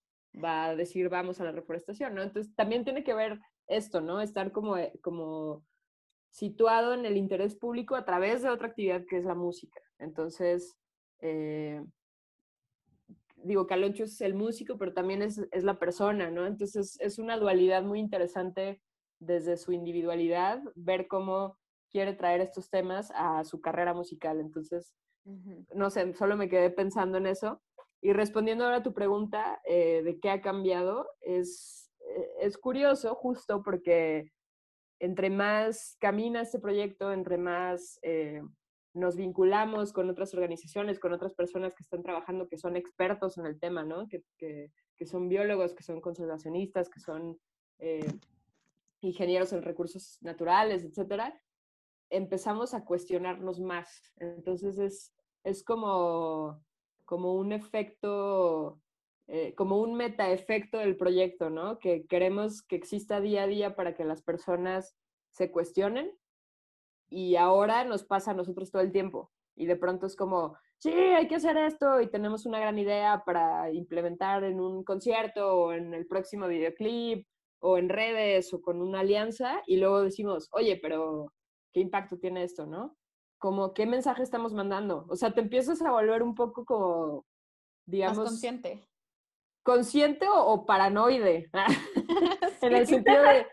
va 0.43 0.65
a 0.65 0.75
decir, 0.75 1.09
vamos 1.09 1.39
a 1.39 1.43
la 1.43 1.51
reforestación, 1.51 2.15
¿no? 2.15 2.23
Entonces, 2.23 2.55
también 2.55 2.83
tiene 2.83 3.03
que 3.03 3.13
ver 3.13 3.39
esto, 3.67 4.01
¿no? 4.01 4.21
Estar 4.21 4.51
como, 4.51 4.77
eh, 4.77 4.93
como 5.01 5.63
situado 6.29 6.93
en 6.93 7.05
el 7.05 7.17
interés 7.17 7.55
público 7.55 7.95
a 7.95 8.05
través 8.05 8.41
de 8.41 8.49
otra 8.49 8.69
actividad 8.69 9.05
que 9.07 9.17
es 9.17 9.25
la 9.25 9.35
música. 9.35 9.79
Entonces, 9.99 10.75
eh, 11.19 11.83
digo, 13.35 13.67
Caloncho 13.67 14.05
es 14.05 14.19
el 14.21 14.33
músico, 14.33 14.77
pero 14.77 14.93
también 14.93 15.21
es, 15.21 15.37
es 15.51 15.63
la 15.63 15.77
persona, 15.77 16.31
¿no? 16.31 16.47
Entonces, 16.47 16.97
es 16.99 17.19
una 17.19 17.37
dualidad 17.37 17.83
muy 17.83 17.99
interesante 17.99 18.81
desde 19.19 19.57
su 19.57 19.71
individualidad, 19.71 20.61
ver 20.75 21.07
cómo 21.07 21.57
quiere 21.89 22.13
traer 22.13 22.41
estos 22.41 22.69
temas 22.69 23.11
a 23.15 23.43
su 23.43 23.61
carrera 23.61 23.93
musical. 23.93 24.39
Entonces, 24.39 24.93
uh 25.25 25.33
-huh. 25.33 25.65
no 25.73 25.89
sé, 25.89 26.13
solo 26.13 26.35
me 26.35 26.49
quedé 26.49 26.69
pensando 26.69 27.17
en 27.17 27.27
eso. 27.27 27.61
Y 28.05 28.13
respondiendo 28.13 28.65
ahora 28.65 28.77
a 28.77 28.83
tu 28.83 28.93
pregunta 28.93 29.59
eh, 29.65 30.03
de 30.03 30.19
qué 30.19 30.29
ha 30.29 30.39
cambiado, 30.39 31.09
es, 31.21 31.91
eh, 32.07 32.29
es 32.41 32.55
curioso 32.55 33.15
justo 33.15 33.63
porque 33.63 34.31
entre 34.99 35.31
más 35.31 35.97
camina 35.99 36.41
este 36.41 36.59
proyecto, 36.59 37.11
entre 37.11 37.39
más 37.39 37.97
eh, 38.03 38.43
nos 38.93 39.15
vinculamos 39.15 39.91
con 39.91 40.07
otras 40.07 40.35
organizaciones, 40.35 40.99
con 40.99 41.13
otras 41.13 41.33
personas 41.33 41.73
que 41.73 41.81
están 41.81 42.03
trabajando, 42.03 42.47
que 42.47 42.59
son 42.59 42.75
expertos 42.75 43.39
en 43.39 43.47
el 43.47 43.59
tema, 43.59 43.83
¿no? 43.83 44.07
que, 44.07 44.21
que, 44.37 44.71
que 44.95 45.07
son 45.07 45.27
biólogos, 45.27 45.73
que 45.73 45.81
son 45.81 45.99
conservacionistas, 45.99 46.91
que 46.91 46.99
son 46.99 47.39
ingenieros 49.01 49.51
en 49.51 49.63
recursos 49.63 50.19
naturales, 50.21 50.83
etcétera, 50.83 51.41
empezamos 52.11 52.75
a 52.75 52.85
cuestionarnos 52.85 53.59
más. 53.59 54.13
Entonces 54.17 54.77
es, 54.77 55.11
es 55.43 55.63
como, 55.63 56.63
como 57.05 57.35
un 57.35 57.51
efecto, 57.51 58.81
eh, 59.27 59.53
como 59.55 59.79
un 59.79 59.95
metaefecto 59.95 60.79
del 60.79 60.97
proyecto, 60.97 61.49
¿no? 61.49 61.79
Que 61.79 62.05
queremos 62.07 62.61
que 62.63 62.75
exista 62.75 63.21
día 63.21 63.43
a 63.43 63.47
día 63.47 63.75
para 63.75 63.95
que 63.95 64.05
las 64.05 64.21
personas 64.21 64.95
se 65.29 65.51
cuestionen 65.51 66.11
y 67.09 67.35
ahora 67.35 67.83
nos 67.83 68.03
pasa 68.03 68.31
a 68.31 68.35
nosotros 68.35 68.71
todo 68.71 68.81
el 68.81 68.91
tiempo. 68.91 69.31
Y 69.55 69.67
de 69.67 69.75
pronto 69.75 70.05
es 70.05 70.15
como, 70.15 70.57
sí, 70.79 70.91
hay 70.91 71.27
que 71.27 71.35
hacer 71.35 71.57
esto 71.57 72.01
y 72.01 72.09
tenemos 72.09 72.45
una 72.45 72.59
gran 72.59 72.77
idea 72.77 73.23
para 73.25 73.71
implementar 73.71 74.43
en 74.43 74.59
un 74.59 74.83
concierto 74.83 75.55
o 75.55 75.73
en 75.73 75.93
el 75.93 76.07
próximo 76.07 76.47
videoclip 76.47 77.25
o 77.59 77.77
en 77.77 77.89
redes 77.89 78.53
o 78.53 78.61
con 78.61 78.81
una 78.81 78.99
alianza 78.99 79.61
y 79.65 79.77
luego 79.77 80.01
decimos, 80.01 80.49
oye, 80.51 80.77
pero 80.81 81.31
¿qué 81.73 81.79
impacto 81.79 82.17
tiene 82.17 82.43
esto, 82.43 82.65
no? 82.65 82.95
Como, 83.45 83.75
¿qué 83.75 83.85
mensaje 83.85 84.23
estamos 84.23 84.55
mandando? 84.55 85.05
O 85.07 85.15
sea, 85.15 85.31
te 85.31 85.39
empiezas 85.39 85.79
a 85.83 85.91
volver 85.91 86.23
un 86.23 86.33
poco 86.33 86.65
como, 86.65 87.27
digamos... 87.85 88.17
Más 88.17 88.29
consciente. 88.29 88.89
Consciente 89.61 90.27
o, 90.27 90.47
o 90.47 90.65
paranoide, 90.65 91.51
sí. 92.59 92.65
en 92.65 92.73
el 92.73 92.87
sentido 92.87 93.21
de, 93.21 93.45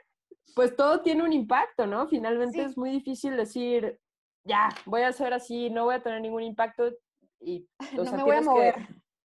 pues 0.55 0.75
todo 0.77 1.03
tiene 1.03 1.23
un 1.23 1.35
impacto, 1.35 1.87
¿no? 1.87 2.09
Finalmente 2.09 2.55
sí. 2.55 2.61
es 2.71 2.79
muy 2.79 2.89
difícil 2.89 3.37
decir, 3.37 4.01
ya, 4.47 4.71
voy 4.87 5.03
a 5.03 5.09
hacer 5.09 5.35
así, 5.35 5.69
no 5.69 5.85
voy 5.85 5.97
a 5.97 6.03
tener 6.03 6.23
ningún 6.23 6.45
impacto 6.45 6.91
y... 7.39 7.69
O 7.93 7.97
no 7.97 8.05
sea, 8.07 8.17
me 8.17 8.23
voy 8.23 8.37
a 8.37 8.41
mover. 8.41 8.75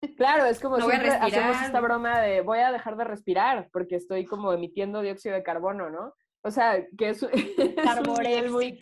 Que, 0.00 0.16
claro, 0.16 0.44
es 0.46 0.58
como 0.58 0.78
no 0.78 0.88
siempre 0.88 1.10
hacemos 1.10 1.62
esta 1.62 1.80
broma 1.80 2.20
de 2.20 2.40
voy 2.40 2.58
a 2.58 2.72
dejar 2.72 2.96
de 2.96 3.04
respirar 3.04 3.68
porque 3.72 3.94
estoy 3.94 4.24
como 4.24 4.52
emitiendo 4.52 5.02
dióxido 5.02 5.36
de 5.36 5.44
carbono, 5.44 5.88
¿no? 5.88 6.14
O 6.48 6.50
sea, 6.50 6.82
que 6.96 7.10
es, 7.10 7.22
es 7.32 8.50
muy 8.50 8.78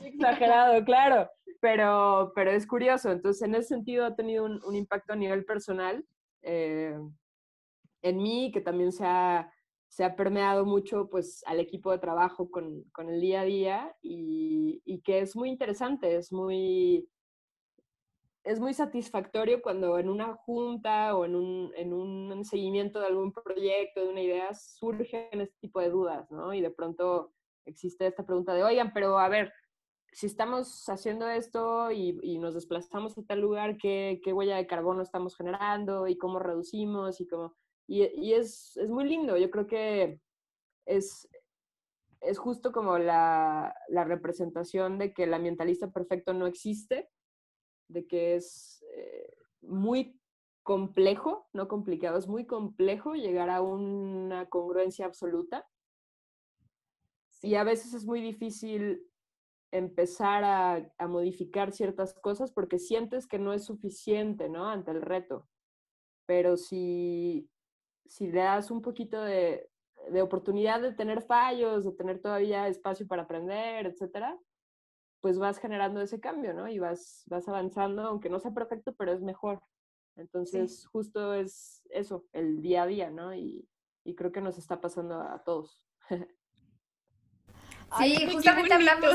exagerado, 0.00 0.82
claro, 0.86 1.28
pero, 1.60 2.32
pero 2.34 2.50
es 2.50 2.66
curioso. 2.66 3.12
Entonces, 3.12 3.42
en 3.42 3.54
ese 3.54 3.68
sentido 3.68 4.06
ha 4.06 4.16
tenido 4.16 4.46
un, 4.46 4.58
un 4.64 4.74
impacto 4.74 5.12
a 5.12 5.16
nivel 5.16 5.44
personal 5.44 6.02
eh, 6.40 6.98
en 8.00 8.16
mí, 8.16 8.50
que 8.54 8.62
también 8.62 8.90
se 8.90 9.04
ha, 9.04 9.52
se 9.88 10.02
ha 10.02 10.16
permeado 10.16 10.64
mucho 10.64 11.10
pues, 11.10 11.42
al 11.46 11.60
equipo 11.60 11.92
de 11.92 11.98
trabajo 11.98 12.50
con, 12.50 12.84
con 12.84 13.10
el 13.10 13.20
día 13.20 13.42
a 13.42 13.44
día 13.44 13.96
y, 14.00 14.80
y, 14.86 15.02
que 15.02 15.20
es 15.20 15.36
muy 15.36 15.50
interesante, 15.50 16.16
es 16.16 16.32
muy, 16.32 17.06
es 18.44 18.58
muy 18.58 18.72
satisfactorio 18.74 19.60
cuando 19.60 19.98
en 19.98 20.08
una 20.08 20.34
junta 20.34 21.14
o 21.16 21.24
en 21.24 21.36
un, 21.36 21.72
en 21.76 21.92
un 21.92 22.44
seguimiento 22.44 23.00
de 23.00 23.06
algún 23.06 23.32
proyecto, 23.32 24.02
de 24.02 24.08
una 24.08 24.22
idea, 24.22 24.54
surgen 24.54 25.40
este 25.40 25.56
tipo 25.60 25.80
de 25.80 25.90
dudas, 25.90 26.30
¿no? 26.30 26.54
Y 26.54 26.60
de 26.60 26.70
pronto 26.70 27.32
existe 27.66 28.06
esta 28.06 28.24
pregunta 28.24 28.54
de, 28.54 28.64
oigan, 28.64 28.92
pero 28.92 29.18
a 29.18 29.28
ver, 29.28 29.52
si 30.12 30.26
estamos 30.26 30.88
haciendo 30.88 31.28
esto 31.28 31.90
y, 31.90 32.18
y 32.22 32.38
nos 32.38 32.54
desplazamos 32.54 33.16
a 33.16 33.22
tal 33.22 33.40
lugar, 33.40 33.76
¿qué, 33.76 34.20
¿qué, 34.24 34.32
huella 34.32 34.56
de 34.56 34.66
carbono 34.66 35.02
estamos 35.02 35.36
generando 35.36 36.08
y 36.08 36.16
cómo 36.16 36.38
reducimos 36.38 37.20
y 37.20 37.28
cómo... 37.28 37.54
Y, 37.86 38.04
y 38.20 38.34
es, 38.34 38.76
es, 38.76 38.88
muy 38.88 39.04
lindo, 39.04 39.36
yo 39.36 39.50
creo 39.50 39.66
que 39.66 40.20
es, 40.86 41.28
es 42.20 42.38
justo 42.38 42.72
como 42.72 42.98
la, 42.98 43.74
la 43.88 44.04
representación 44.04 44.98
de 44.98 45.12
que 45.12 45.24
el 45.24 45.34
ambientalista 45.34 45.90
perfecto 45.90 46.32
no 46.32 46.46
existe, 46.46 47.10
de 47.90 48.06
que 48.06 48.36
es 48.36 48.84
eh, 48.94 49.34
muy 49.62 50.18
complejo, 50.62 51.48
no 51.52 51.68
complicado, 51.68 52.18
es 52.18 52.28
muy 52.28 52.46
complejo 52.46 53.14
llegar 53.14 53.50
a 53.50 53.62
una 53.62 54.48
congruencia 54.48 55.06
absoluta. 55.06 55.66
Y 57.42 57.54
a 57.54 57.64
veces 57.64 57.94
es 57.94 58.04
muy 58.04 58.20
difícil 58.20 59.02
empezar 59.72 60.44
a, 60.44 60.92
a, 60.98 61.06
modificar 61.06 61.72
ciertas 61.72 62.12
cosas 62.12 62.52
porque 62.52 62.78
sientes 62.78 63.26
que 63.26 63.38
no 63.38 63.52
es 63.52 63.64
suficiente, 63.64 64.48
¿no? 64.48 64.68
Ante 64.68 64.90
el 64.90 65.00
reto. 65.00 65.48
Pero 66.26 66.56
si, 66.56 67.48
si 68.04 68.26
le 68.30 68.40
das 68.40 68.70
un 68.70 68.82
poquito 68.82 69.22
de, 69.22 69.70
de 70.10 70.22
oportunidad 70.22 70.80
de 70.80 70.92
tener 70.92 71.22
fallos, 71.22 71.84
de 71.84 71.92
tener 71.92 72.20
todavía 72.20 72.68
espacio 72.68 73.06
para 73.06 73.22
aprender, 73.22 73.86
etcétera, 73.86 74.38
pues 75.20 75.38
vas 75.38 75.58
generando 75.58 76.00
ese 76.00 76.20
cambio, 76.20 76.54
¿no? 76.54 76.68
Y 76.68 76.78
vas, 76.78 77.24
vas 77.26 77.48
avanzando, 77.48 78.02
aunque 78.02 78.30
no 78.30 78.40
sea 78.40 78.52
perfecto, 78.52 78.94
pero 78.96 79.12
es 79.12 79.20
mejor. 79.20 79.62
Entonces, 80.16 80.80
sí. 80.80 80.86
justo 80.92 81.34
es 81.34 81.82
eso, 81.90 82.26
el 82.32 82.62
día 82.62 82.82
a 82.82 82.86
día, 82.86 83.10
¿no? 83.10 83.34
Y, 83.34 83.68
y 84.04 84.14
creo 84.14 84.32
que 84.32 84.40
nos 84.40 84.58
está 84.58 84.80
pasando 84.80 85.20
a 85.20 85.42
todos. 85.44 85.82
Sí, 87.98 88.14
Ay, 88.16 88.32
justamente 88.32 88.72
hablamos. 88.72 89.10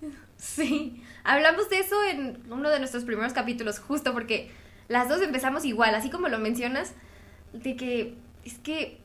Sí, 0.38 1.04
hablamos 1.22 1.68
de 1.68 1.80
eso 1.80 2.02
en 2.02 2.50
uno 2.50 2.70
de 2.70 2.78
nuestros 2.78 3.04
primeros 3.04 3.34
capítulos, 3.34 3.78
justo 3.78 4.14
porque 4.14 4.50
las 4.88 5.06
dos 5.06 5.20
empezamos 5.20 5.66
igual, 5.66 5.94
así 5.94 6.08
como 6.08 6.28
lo 6.28 6.38
mencionas, 6.38 6.94
de 7.52 7.76
que 7.76 8.16
es 8.46 8.58
que 8.58 8.98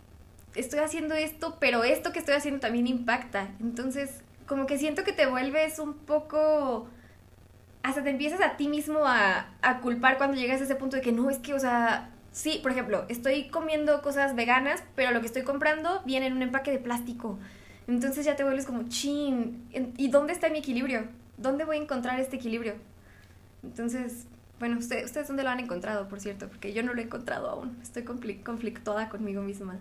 estoy 0.56 0.80
haciendo 0.80 1.14
esto, 1.14 1.58
pero 1.60 1.84
esto 1.84 2.14
que 2.14 2.20
estoy 2.20 2.36
haciendo 2.36 2.62
también 2.62 2.88
impacta. 2.88 3.54
Entonces, 3.60 4.24
como 4.46 4.66
que 4.66 4.78
siento 4.78 5.04
que 5.04 5.14
te 5.14 5.26
vuelves 5.26 5.80
un 5.80 5.94
poco 5.94 6.88
hasta 7.86 8.04
te 8.04 8.10
empiezas 8.10 8.42
a 8.42 8.58
ti 8.58 8.68
mismo 8.68 9.02
a, 9.06 9.48
culpar 9.82 10.18
cuando 10.18 10.36
llegas 10.38 10.60
a 10.60 10.64
ese 10.64 10.76
punto 10.76 10.96
de 10.96 11.04
que 11.04 11.12
no, 11.12 11.30
es 11.30 11.38
que, 11.38 11.54
o 11.54 11.60
sea, 11.60 12.10
sí, 12.32 12.60
por 12.64 12.72
ejemplo, 12.72 13.06
estoy 13.10 13.48
comiendo 13.50 14.02
cosas 14.02 14.36
veganas, 14.36 14.84
pero 14.96 15.12
lo 15.12 15.20
que 15.20 15.28
estoy 15.28 15.44
comprando 15.44 16.02
viene 16.04 16.26
en 16.26 16.34
un 16.34 16.42
empaque 16.42 16.72
de 16.72 16.80
plástico. 16.80 17.38
Entonces 17.88 18.26
ya 18.26 18.36
te 18.36 18.44
vuelves 18.44 18.66
como, 18.66 18.88
chin, 18.90 19.68
¿y 19.98 20.08
dónde 20.08 20.34
está 20.34 20.50
mi 20.50 20.60
equilibrio? 20.60 21.08
¿Dónde 21.38 21.64
voy 21.64 21.78
a 21.78 21.82
encontrar 21.82 22.20
este 22.20 22.38
equilibrio? 22.38 22.74
Entonces, 23.62 24.26
bueno, 24.60 24.80
ustedes, 24.80 25.06
¿ustedes 25.06 25.28
dónde 25.28 25.44
lo 25.44 25.50
han 25.50 25.60
encontrado, 25.60 26.08
por 26.08 26.20
cierto? 26.20 26.48
Porque 26.48 26.74
yo 26.74 26.82
no 26.82 26.94
lo 26.96 27.02
he 27.02 27.04
encontrado 27.04 27.50
aún. 27.50 27.78
Estoy 27.84 28.04
conflictuada 28.04 29.10
conmigo 29.10 29.44
misma 29.44 29.80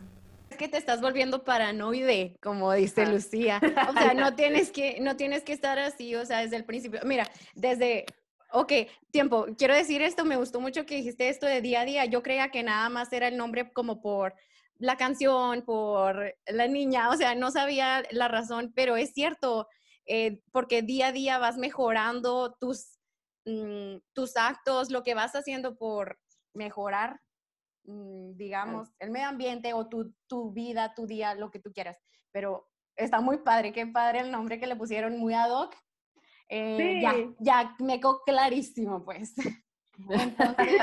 que 0.57 0.69
te 0.69 0.77
estás 0.77 1.01
volviendo 1.01 1.45
paranoide, 1.45 2.37
como 2.43 2.73
dice 2.73 3.03
ah. 3.03 3.11
Lucía. 3.11 3.61
O 3.89 3.93
sea, 3.93 4.15
no 4.15 4.35
tienes 4.35 4.71
que, 4.71 5.01
no 5.01 5.17
tienes 5.17 5.43
que 5.43 5.53
estar 5.53 5.79
así, 5.79 6.15
o 6.15 6.25
sea, 6.25 6.41
desde 6.41 6.57
el 6.57 6.65
principio. 6.65 7.01
Mira, 7.05 7.29
desde, 7.55 8.07
ok, 8.53 8.73
tiempo, 9.11 9.47
quiero 9.59 9.75
decir 9.75 10.03
esto, 10.03 10.25
me 10.25 10.37
gustó 10.37 10.61
mucho 10.61 10.87
que 10.87 10.97
dijiste 10.97 11.29
esto 11.29 11.47
de 11.47 11.61
día 11.61 11.83
a 11.83 11.85
día. 11.85 12.05
Yo 12.07 12.23
creía 12.23 12.51
que 12.51 12.63
nada 12.63 12.89
más 12.89 13.13
era 13.13 13.29
el 13.29 13.37
nombre 13.37 13.73
como 13.73 14.01
por 14.01 14.35
la 14.79 14.97
canción, 14.97 15.63
por 15.63 16.35
la 16.47 16.67
niña, 16.67 17.11
o 17.11 17.17
sea, 17.17 17.35
no 17.35 17.51
sabía 17.51 18.03
la 18.11 18.29
razón, 18.29 18.73
pero 18.75 18.97
es 18.97 19.13
cierto, 19.13 19.69
eh, 20.07 20.41
porque 20.53 20.83
día 20.83 21.09
a 21.09 21.13
día 21.13 21.39
vas 21.39 21.57
mejorando 21.57 22.57
tus, 22.61 22.99
mm, 23.47 23.97
tus 24.13 24.37
actos, 24.37 24.91
lo 24.91 25.03
que 25.03 25.15
vas 25.15 25.35
haciendo 25.35 25.77
por 25.77 26.19
mejorar 26.55 27.21
digamos, 27.85 28.89
el 28.99 29.11
medio 29.11 29.29
ambiente 29.29 29.73
o 29.75 29.89
tu, 29.89 30.15
tu 30.27 30.53
vida, 30.53 30.95
tu 30.95 31.07
día, 31.07 31.35
lo 31.35 31.51
que 31.51 31.61
tú 31.61 31.73
quieras. 31.73 31.99
Pero 32.33 32.69
está 32.97 33.21
muy 33.21 33.39
padre, 33.39 33.73
qué 33.73 33.87
padre 33.87 34.21
el 34.21 34.31
nombre 34.31 34.59
que 34.59 34.67
le 34.67 34.77
pusieron, 34.77 35.19
muy 35.19 35.35
ad 35.35 35.51
hoc. 35.51 35.75
Eh, 36.49 37.01
Ya, 37.03 37.15
ya 37.39 37.77
me 37.79 37.99
quedó 38.01 38.21
clarísimo, 38.25 39.05
pues. 39.05 39.35
Entonces, 40.11 40.81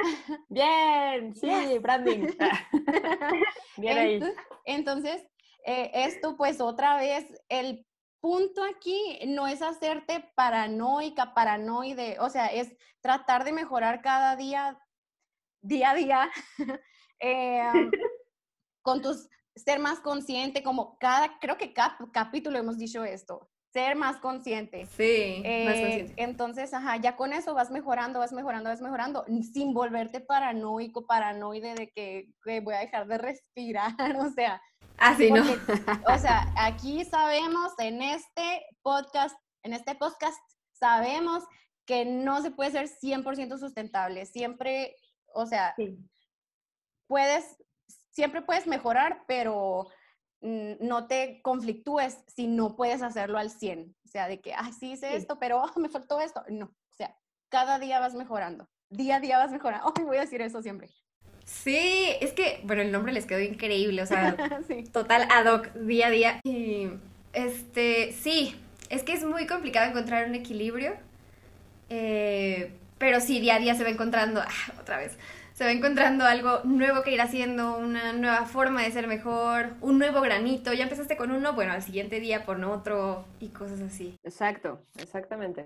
Bien, 0.48 1.34
sí, 1.34 1.78
branding. 1.78 2.28
Bien 3.76 3.98
ahí. 3.98 4.14
Entonces, 4.14 4.44
entonces, 4.64 5.26
eh, 5.66 5.90
esto 5.94 6.36
pues 6.36 6.60
otra 6.60 6.96
vez, 6.96 7.26
el 7.48 7.86
punto 8.20 8.62
aquí 8.64 9.20
no 9.26 9.46
es 9.46 9.62
hacerte 9.62 10.30
paranoica, 10.34 11.34
paranoide, 11.34 12.18
o 12.20 12.28
sea, 12.28 12.46
es 12.46 12.72
tratar 13.00 13.44
de 13.44 13.52
mejorar 13.52 14.02
cada 14.02 14.36
día, 14.36 14.78
día 15.62 15.90
a 15.90 15.94
día, 15.94 16.30
eh, 17.20 17.68
con 18.82 19.02
tus, 19.02 19.28
ser 19.56 19.78
más 19.78 20.00
consciente, 20.00 20.62
como 20.62 20.96
cada, 20.98 21.38
creo 21.38 21.56
que 21.56 21.72
cada 21.72 21.98
capítulo 22.12 22.58
hemos 22.58 22.78
dicho 22.78 23.04
esto, 23.04 23.50
ser 23.72 23.94
más 23.94 24.16
consciente. 24.16 24.86
Sí, 24.86 25.42
más 25.42 25.74
Eh, 25.76 25.80
consciente. 25.82 26.14
Entonces, 26.22 26.74
ajá, 26.74 26.96
ya 26.96 27.16
con 27.16 27.32
eso 27.32 27.54
vas 27.54 27.70
mejorando, 27.70 28.18
vas 28.18 28.32
mejorando, 28.32 28.70
vas 28.70 28.80
mejorando, 28.80 29.24
sin 29.52 29.74
volverte 29.74 30.20
paranoico, 30.20 31.06
paranoide 31.06 31.74
de 31.74 31.90
que, 31.90 32.28
que 32.42 32.60
voy 32.60 32.74
a 32.74 32.80
dejar 32.80 33.06
de 33.06 33.18
respirar, 33.18 33.94
o 34.18 34.30
sea, 34.30 34.60
Ah, 35.02 35.14
sí, 35.16 35.30
¿no? 35.30 35.42
porque, 35.42 35.82
o 36.14 36.18
sea, 36.18 36.52
aquí 36.56 37.04
sabemos 37.06 37.72
en 37.78 38.02
este 38.02 38.66
podcast, 38.82 39.34
en 39.62 39.72
este 39.72 39.94
podcast, 39.94 40.38
sabemos 40.72 41.42
que 41.86 42.04
no 42.04 42.42
se 42.42 42.50
puede 42.50 42.70
ser 42.70 42.86
100% 42.86 43.58
sustentable. 43.58 44.26
Siempre, 44.26 44.94
o 45.34 45.46
sea, 45.46 45.74
Sí. 45.76 45.96
puedes, 47.06 47.44
siempre 48.10 48.42
puedes 48.42 48.66
mejorar, 48.66 49.22
pero 49.26 49.88
mm, 50.42 50.72
no 50.80 51.06
te 51.06 51.40
conflictúes 51.42 52.18
si 52.34 52.46
no 52.46 52.76
puedes 52.76 53.02
hacerlo 53.02 53.38
al 53.38 53.50
100. 53.50 53.94
O 54.04 54.08
sea, 54.08 54.26
de 54.28 54.40
que, 54.40 54.54
ay, 54.54 54.72
sí 54.72 54.92
hice 54.92 55.08
Sí. 55.10 55.14
esto, 55.16 55.38
pero 55.38 55.62
ah, 55.64 55.72
me 55.76 55.88
faltó 55.88 56.20
esto. 56.20 56.42
No, 56.48 56.66
o 56.66 56.94
sea, 56.94 57.14
cada 57.50 57.78
día 57.78 58.00
vas 58.00 58.14
mejorando. 58.14 58.68
Día 58.88 59.16
a 59.16 59.20
día 59.20 59.38
vas 59.38 59.52
mejorando. 59.52 59.92
Ay, 59.98 60.04
voy 60.04 60.16
a 60.16 60.20
decir 60.22 60.40
eso 60.42 60.62
siempre. 60.62 60.88
Sí, 61.44 62.10
es 62.20 62.32
que, 62.32 62.60
bueno, 62.64 62.82
el 62.82 62.92
nombre 62.92 63.12
les 63.12 63.26
quedó 63.26 63.40
increíble, 63.40 64.02
o 64.02 64.06
sea, 64.06 64.36
sí. 64.68 64.84
total 64.84 65.26
ad 65.30 65.46
hoc, 65.52 65.72
día 65.74 66.06
a 66.06 66.10
día. 66.10 66.40
Y, 66.44 66.90
este, 67.32 68.12
sí, 68.12 68.54
es 68.88 69.02
que 69.02 69.12
es 69.12 69.24
muy 69.24 69.46
complicado 69.46 69.88
encontrar 69.90 70.28
un 70.28 70.34
equilibrio, 70.34 70.94
eh, 71.88 72.72
pero 73.00 73.18
sí, 73.20 73.40
día 73.40 73.56
a 73.56 73.58
día 73.58 73.74
se 73.74 73.82
va 73.82 73.88
encontrando, 73.90 74.40
ah, 74.40 74.72
otra 74.78 74.98
vez, 74.98 75.18
se 75.54 75.64
va 75.64 75.72
encontrando 75.72 76.24
algo 76.26 76.60
nuevo 76.64 77.02
que 77.02 77.10
ir 77.12 77.20
haciendo, 77.20 77.76
una 77.78 78.12
nueva 78.12 78.44
forma 78.44 78.82
de 78.82 78.90
ser 78.92 79.06
mejor, 79.06 79.70
un 79.80 79.98
nuevo 79.98 80.20
granito. 80.20 80.72
Ya 80.74 80.84
empezaste 80.84 81.16
con 81.16 81.30
uno, 81.32 81.54
bueno, 81.54 81.72
al 81.72 81.82
siguiente 81.82 82.20
día 82.20 82.44
pon 82.44 82.62
otro 82.64 83.24
y 83.40 83.48
cosas 83.48 83.80
así. 83.80 84.16
Exacto, 84.22 84.82
exactamente. 84.98 85.64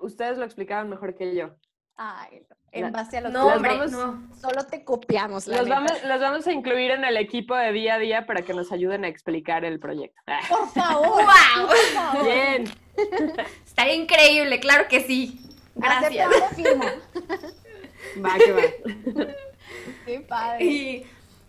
Ustedes 0.00 0.38
lo 0.38 0.44
explicaban 0.44 0.88
mejor 0.88 1.14
que 1.14 1.34
yo. 1.36 1.50
Ay, 1.96 2.42
en 2.72 2.90
base 2.92 3.18
a 3.18 3.20
lo 3.20 3.28
No, 3.28 3.48
que 3.48 3.54
hombre, 3.56 3.70
vamos- 3.76 3.92
no. 3.92 4.34
solo 4.40 4.64
te 4.64 4.84
copiamos. 4.84 5.46
La 5.46 5.58
Los 5.58 5.66
neta. 5.66 5.80
vamos, 5.80 6.04
los 6.04 6.20
vamos 6.20 6.46
a 6.46 6.52
incluir 6.52 6.92
en 6.92 7.04
el 7.04 7.18
equipo 7.18 7.54
de 7.54 7.72
día 7.72 7.96
a 7.96 7.98
día 7.98 8.24
para 8.26 8.40
que 8.42 8.54
nos 8.54 8.72
ayuden 8.72 9.04
a 9.04 9.08
explicar 9.08 9.66
el 9.66 9.78
proyecto. 9.78 10.18
Por 10.48 10.68
favor. 10.74 11.08
¡Wow! 11.08 11.66
Por 11.66 11.76
favor. 11.92 12.24
Bien, 12.24 12.64
Estaría 13.66 13.94
increíble, 13.94 14.60
claro 14.60 14.84
que 14.88 15.00
sí. 15.00 15.38
Gracias. 15.80 16.28
Va 18.24 18.38
que 18.38 18.52
va. 18.52 18.62
Qué 20.06 20.20
padre. 20.20 20.64
Y, 20.64 21.06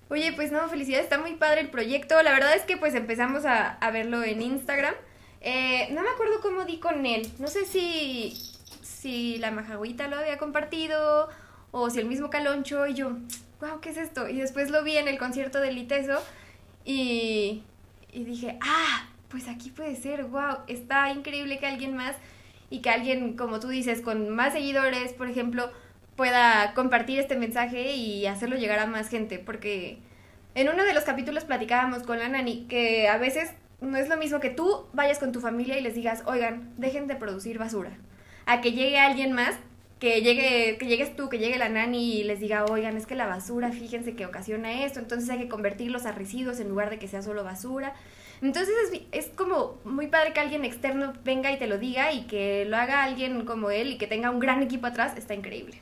oye, 0.09 0.33
pues 0.33 0.51
no, 0.51 0.67
felicidades, 0.69 1.05
está 1.05 1.17
muy 1.17 1.35
padre 1.35 1.61
el 1.61 1.69
proyecto. 1.69 2.21
La 2.21 2.33
verdad 2.33 2.55
es 2.55 2.63
que 2.63 2.77
pues 2.77 2.93
empezamos 2.93 3.45
a, 3.45 3.69
a 3.69 3.91
verlo 3.91 4.23
en 4.23 4.41
Instagram. 4.41 4.93
Eh, 5.41 5.87
no 5.91 6.01
me 6.01 6.09
acuerdo 6.09 6.39
cómo 6.41 6.65
di 6.65 6.77
con 6.77 7.05
él. 7.05 7.31
No 7.39 7.48
sé 7.48 7.65
si, 7.65 8.33
si 8.81 9.37
la 9.39 9.51
majagüita 9.51 10.07
lo 10.07 10.17
había 10.17 10.37
compartido 10.37 11.29
o 11.72 11.89
si 11.89 12.00
el 12.00 12.05
mismo 12.05 12.29
Caloncho 12.29 12.85
y 12.87 12.94
yo, 12.94 13.17
wow, 13.59 13.79
¿qué 13.81 13.89
es 13.89 13.98
esto? 13.98 14.27
Y 14.27 14.39
después 14.39 14.70
lo 14.70 14.83
vi 14.83 14.98
en 14.98 15.07
el 15.07 15.17
concierto 15.17 15.59
del 15.59 15.75
Liteso 15.75 16.22
y, 16.85 17.63
y 18.11 18.24
dije, 18.24 18.59
ah, 18.61 19.07
pues 19.29 19.48
aquí 19.48 19.72
puede 19.72 19.96
ser, 19.96 20.25
wow, 20.25 20.57
está 20.67 21.11
increíble 21.11 21.57
que 21.57 21.67
alguien 21.67 21.96
más 21.96 22.15
y 22.72 22.79
que 22.79 22.90
alguien, 22.90 23.36
como 23.36 23.60
tú 23.60 23.68
dices, 23.68 24.01
con 24.01 24.29
más 24.29 24.53
seguidores, 24.53 25.14
por 25.14 25.29
ejemplo, 25.29 25.70
pueda 26.16 26.74
compartir 26.74 27.20
este 27.20 27.36
mensaje 27.36 27.94
y 27.94 28.25
hacerlo 28.25 28.55
llegar 28.55 28.79
a 28.79 28.88
más 28.88 29.10
gente, 29.10 29.38
porque 29.38 30.00
en 30.55 30.70
uno 30.70 30.84
de 30.84 30.94
los 30.94 31.03
capítulos 31.03 31.44
platicábamos 31.44 32.03
con 32.03 32.18
la 32.18 32.29
Nani 32.29 32.66
que 32.68 33.07
a 33.07 33.18
veces 33.18 33.51
no 33.81 33.98
es 33.98 34.07
lo 34.07 34.18
mismo 34.18 34.40
que 34.40 34.50
tú 34.50 34.86
vayas 34.94 35.20
con 35.20 35.34
tu 35.34 35.42
familia 35.42 35.77
y 35.77 35.81
les 35.81 35.96
digas, 35.96 36.24
oigan, 36.25 36.74
dejen 36.77 37.07
de 37.07 37.16
producir 37.16 37.57
basura, 37.60 37.92
a 38.46 38.62
que 38.62 38.72
llegue 38.72 39.00
alguien 39.00 39.34
más, 39.34 39.55
que 40.01 40.20
llegue, 40.22 40.79
que 40.79 40.87
llegues 40.87 41.16
tú, 41.16 41.29
que 41.29 41.37
llegue 41.37 41.59
la 41.59 41.70
Nani 41.70 42.16
y 42.16 42.24
les 42.24 42.40
diga, 42.40 42.66
oigan, 42.66 42.98
es 42.98 43.05
que 43.05 43.14
la 43.14 43.27
basura, 43.27 43.72
fíjense 43.72 44.16
que 44.16 44.25
ocasiona 44.25 44.83
esto, 44.83 45.00
entonces 45.00 45.29
hay 45.29 45.37
que 45.37 45.48
convertirlos 45.48 46.07
a 46.07 46.11
residuos 46.11 46.59
en 46.59 46.70
lugar 46.70 46.90
de 46.90 46.98
que 46.98 47.07
sea 47.07 47.22
solo 47.22 47.44
basura. 47.44 47.94
Entonces 48.42 48.74
es, 48.92 49.01
es 49.11 49.29
como 49.35 49.79
muy 49.83 50.07
padre 50.07 50.33
que 50.33 50.40
alguien 50.40 50.66
externo 50.66 51.14
venga 51.24 51.51
y 51.51 51.59
te 51.59 51.68
lo 51.68 51.77
diga 51.77 52.11
y 52.14 52.25
que 52.25 52.66
lo 52.66 52.77
haga 52.77 53.03
alguien 53.03 53.46
como 53.46 53.70
él 53.70 53.92
y 53.92 53.98
que 54.00 54.07
tenga 54.07 54.31
un 54.31 54.40
gran 54.40 54.64
equipo 54.64 54.87
atrás, 54.87 55.16
está 55.16 55.35
increíble. 55.35 55.79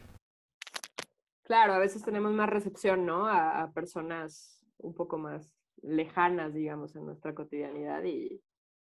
Claro, 1.43 1.71
a 1.71 1.79
veces 1.79 2.03
tenemos 2.03 2.33
más 2.33 2.49
recepción, 2.49 3.05
¿no? 3.05 3.25
A, 3.25 3.61
a 3.61 3.71
personas 3.71 4.65
un 4.79 4.93
poco 4.93 5.17
más 5.17 5.49
lejanas, 5.81 6.53
digamos, 6.53 6.93
en 6.97 7.05
nuestra 7.05 7.33
cotidianidad 7.33 8.03
y, 8.03 8.41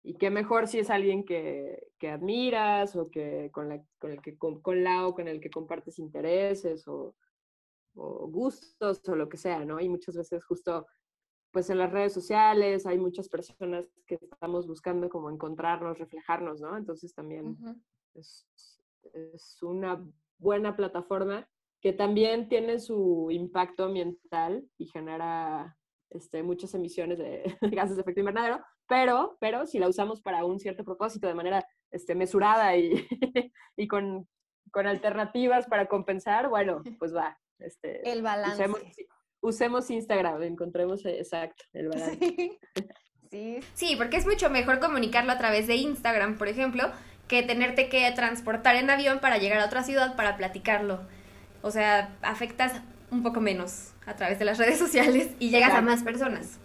y 0.04 0.14
qué 0.14 0.30
mejor 0.30 0.66
si 0.66 0.80
es 0.80 0.90
alguien 0.90 1.24
que, 1.24 1.88
que 1.98 2.10
admiras 2.10 2.96
o 2.96 3.10
que 3.10 3.50
con, 3.52 3.68
la, 3.68 3.82
con 3.98 4.12
el 4.12 4.20
que 4.20 4.36
con, 4.36 4.60
con 4.60 4.82
la 4.82 5.06
o 5.06 5.14
con 5.14 5.28
el 5.28 5.40
que 5.40 5.50
compartes 5.50 5.98
intereses 5.98 6.86
o, 6.88 7.14
o 7.94 8.26
gustos 8.28 9.00
o 9.08 9.14
lo 9.14 9.28
que 9.28 9.36
sea, 9.36 9.64
¿no? 9.64 9.80
Y 9.80 9.88
muchas 9.88 10.16
veces 10.16 10.44
justo 10.44 10.86
pues 11.52 11.68
en 11.68 11.78
las 11.78 11.92
redes 11.92 12.14
sociales 12.14 12.86
hay 12.86 12.98
muchas 12.98 13.28
personas 13.28 13.86
que 14.06 14.14
estamos 14.14 14.66
buscando 14.66 15.08
como 15.10 15.30
encontrarnos, 15.30 15.98
reflejarnos, 15.98 16.60
¿no? 16.60 16.76
Entonces 16.76 17.14
también 17.14 17.58
es, 18.14 18.48
es 19.12 19.62
una 19.62 20.02
buena 20.38 20.74
plataforma 20.74 21.46
que 21.80 21.92
también 21.92 22.48
tiene 22.48 22.78
su 22.78 23.28
impacto 23.30 23.84
ambiental 23.84 24.66
y 24.78 24.86
genera 24.86 25.76
este, 26.10 26.42
muchas 26.42 26.74
emisiones 26.74 27.18
de 27.18 27.44
gases 27.60 27.96
de 27.96 28.02
efecto 28.02 28.20
invernadero, 28.20 28.64
pero, 28.88 29.36
pero 29.40 29.66
si 29.66 29.78
la 29.78 29.88
usamos 29.88 30.20
para 30.20 30.44
un 30.44 30.58
cierto 30.58 30.84
propósito 30.84 31.26
de 31.26 31.34
manera 31.34 31.66
este, 31.90 32.14
mesurada 32.14 32.76
y, 32.76 33.06
y 33.76 33.88
con, 33.88 34.28
con 34.70 34.86
alternativas 34.86 35.66
para 35.66 35.86
compensar, 35.86 36.48
bueno, 36.48 36.82
pues 36.98 37.14
va. 37.14 37.38
Este, 37.58 38.10
El 38.10 38.22
balance. 38.22 38.54
usemos, 38.54 38.80
usemos 39.40 39.90
Instagram, 39.90 40.42
encontremos 40.42 41.04
eh, 41.04 41.18
exacto 41.18 41.64
el 41.72 41.88
balance. 41.88 42.18
Sí. 42.18 42.58
Sí, 43.30 43.60
Sí, 43.72 43.96
porque 43.96 44.18
es 44.18 44.26
mucho 44.26 44.50
mejor 44.50 44.78
comunicarlo 44.78 45.32
a 45.32 45.38
través 45.38 45.66
de 45.66 45.76
Instagram, 45.76 46.36
por 46.36 46.48
ejemplo, 46.48 46.92
que 47.28 47.42
tenerte 47.42 47.88
que 47.88 48.12
transportar 48.12 48.76
en 48.76 48.90
avión 48.90 49.20
para 49.20 49.38
llegar 49.38 49.58
a 49.60 49.64
otra 49.64 49.84
ciudad 49.84 50.16
para 50.16 50.36
platicarlo. 50.36 51.00
O 51.62 51.70
sea, 51.70 52.14
afectas 52.20 52.82
un 53.10 53.22
poco 53.22 53.40
menos 53.40 53.94
a 54.04 54.16
través 54.16 54.38
de 54.38 54.44
las 54.44 54.58
redes 54.58 54.78
sociales 54.78 55.30
y 55.38 55.48
llegas 55.48 55.72
a 55.72 55.80
más 55.80 56.02
personas. 56.02 56.58